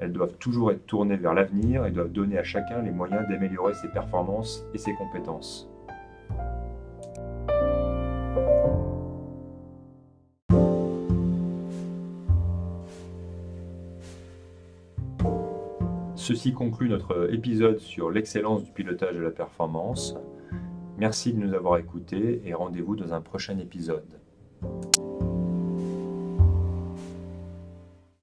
Elles 0.00 0.12
doivent 0.12 0.36
toujours 0.38 0.72
être 0.72 0.86
tournées 0.86 1.16
vers 1.16 1.34
l'avenir 1.34 1.84
et 1.84 1.90
doivent 1.90 2.12
donner 2.12 2.38
à 2.38 2.42
chacun 2.42 2.80
les 2.82 2.90
moyens 2.90 3.28
d'améliorer 3.28 3.74
ses 3.74 3.88
performances 3.88 4.64
et 4.72 4.78
ses 4.78 4.94
compétences. 4.94 5.68
Ceci 16.16 16.52
conclut 16.52 16.88
notre 16.88 17.34
épisode 17.34 17.80
sur 17.80 18.10
l'excellence 18.10 18.62
du 18.62 18.70
pilotage 18.70 19.16
de 19.16 19.20
la 19.20 19.30
performance. 19.30 20.14
Merci 20.96 21.32
de 21.32 21.38
nous 21.38 21.54
avoir 21.54 21.78
écoutés 21.78 22.40
et 22.44 22.54
rendez-vous 22.54 22.94
dans 22.94 23.12
un 23.12 23.20
prochain 23.20 23.58
épisode. 23.58 24.20